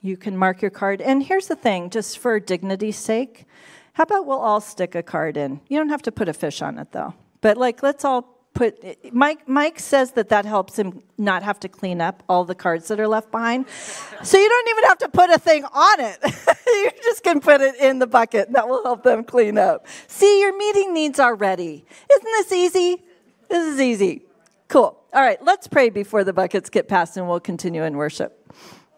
You 0.00 0.16
can 0.16 0.34
mark 0.34 0.62
your 0.62 0.70
card. 0.70 1.02
And 1.02 1.22
here's 1.22 1.48
the 1.48 1.56
thing 1.56 1.90
just 1.90 2.18
for 2.18 2.40
dignity's 2.40 2.96
sake, 2.96 3.44
how 3.94 4.04
about 4.04 4.26
we'll 4.26 4.38
all 4.38 4.60
stick 4.60 4.94
a 4.94 5.02
card 5.02 5.36
in? 5.36 5.60
You 5.68 5.78
don't 5.78 5.90
have 5.90 6.02
to 6.02 6.12
put 6.12 6.28
a 6.28 6.32
fish 6.32 6.62
on 6.62 6.78
it 6.78 6.92
though. 6.92 7.14
But 7.40 7.56
like, 7.56 7.82
let's 7.82 8.04
all 8.04 8.22
put. 8.54 9.12
Mike. 9.12 9.48
Mike 9.48 9.78
says 9.78 10.12
that 10.12 10.30
that 10.30 10.46
helps 10.46 10.78
him 10.78 11.02
not 11.18 11.42
have 11.42 11.60
to 11.60 11.68
clean 11.68 12.00
up 12.00 12.22
all 12.28 12.44
the 12.44 12.54
cards 12.54 12.88
that 12.88 12.98
are 13.00 13.08
left 13.08 13.30
behind. 13.30 13.66
so 14.22 14.38
you 14.38 14.48
don't 14.48 14.68
even 14.68 14.84
have 14.84 14.98
to 14.98 15.08
put 15.08 15.30
a 15.30 15.38
thing 15.38 15.64
on 15.64 16.00
it. 16.00 16.18
you 16.66 16.90
just 17.02 17.22
can 17.22 17.40
put 17.40 17.60
it 17.60 17.74
in 17.76 17.98
the 17.98 18.06
bucket. 18.06 18.52
That 18.52 18.68
will 18.68 18.82
help 18.82 19.02
them 19.02 19.24
clean 19.24 19.58
up. 19.58 19.86
See, 20.06 20.40
your 20.40 20.56
meeting 20.56 20.94
needs 20.94 21.18
are 21.18 21.34
ready. 21.34 21.84
Isn't 22.10 22.24
this 22.24 22.52
easy? 22.52 23.02
This 23.48 23.74
is 23.74 23.80
easy. 23.80 24.22
Cool. 24.68 24.98
All 25.12 25.20
right, 25.20 25.42
let's 25.44 25.66
pray 25.66 25.90
before 25.90 26.24
the 26.24 26.32
buckets 26.32 26.70
get 26.70 26.88
passed, 26.88 27.18
and 27.18 27.28
we'll 27.28 27.40
continue 27.40 27.84
in 27.84 27.98
worship. 27.98 28.41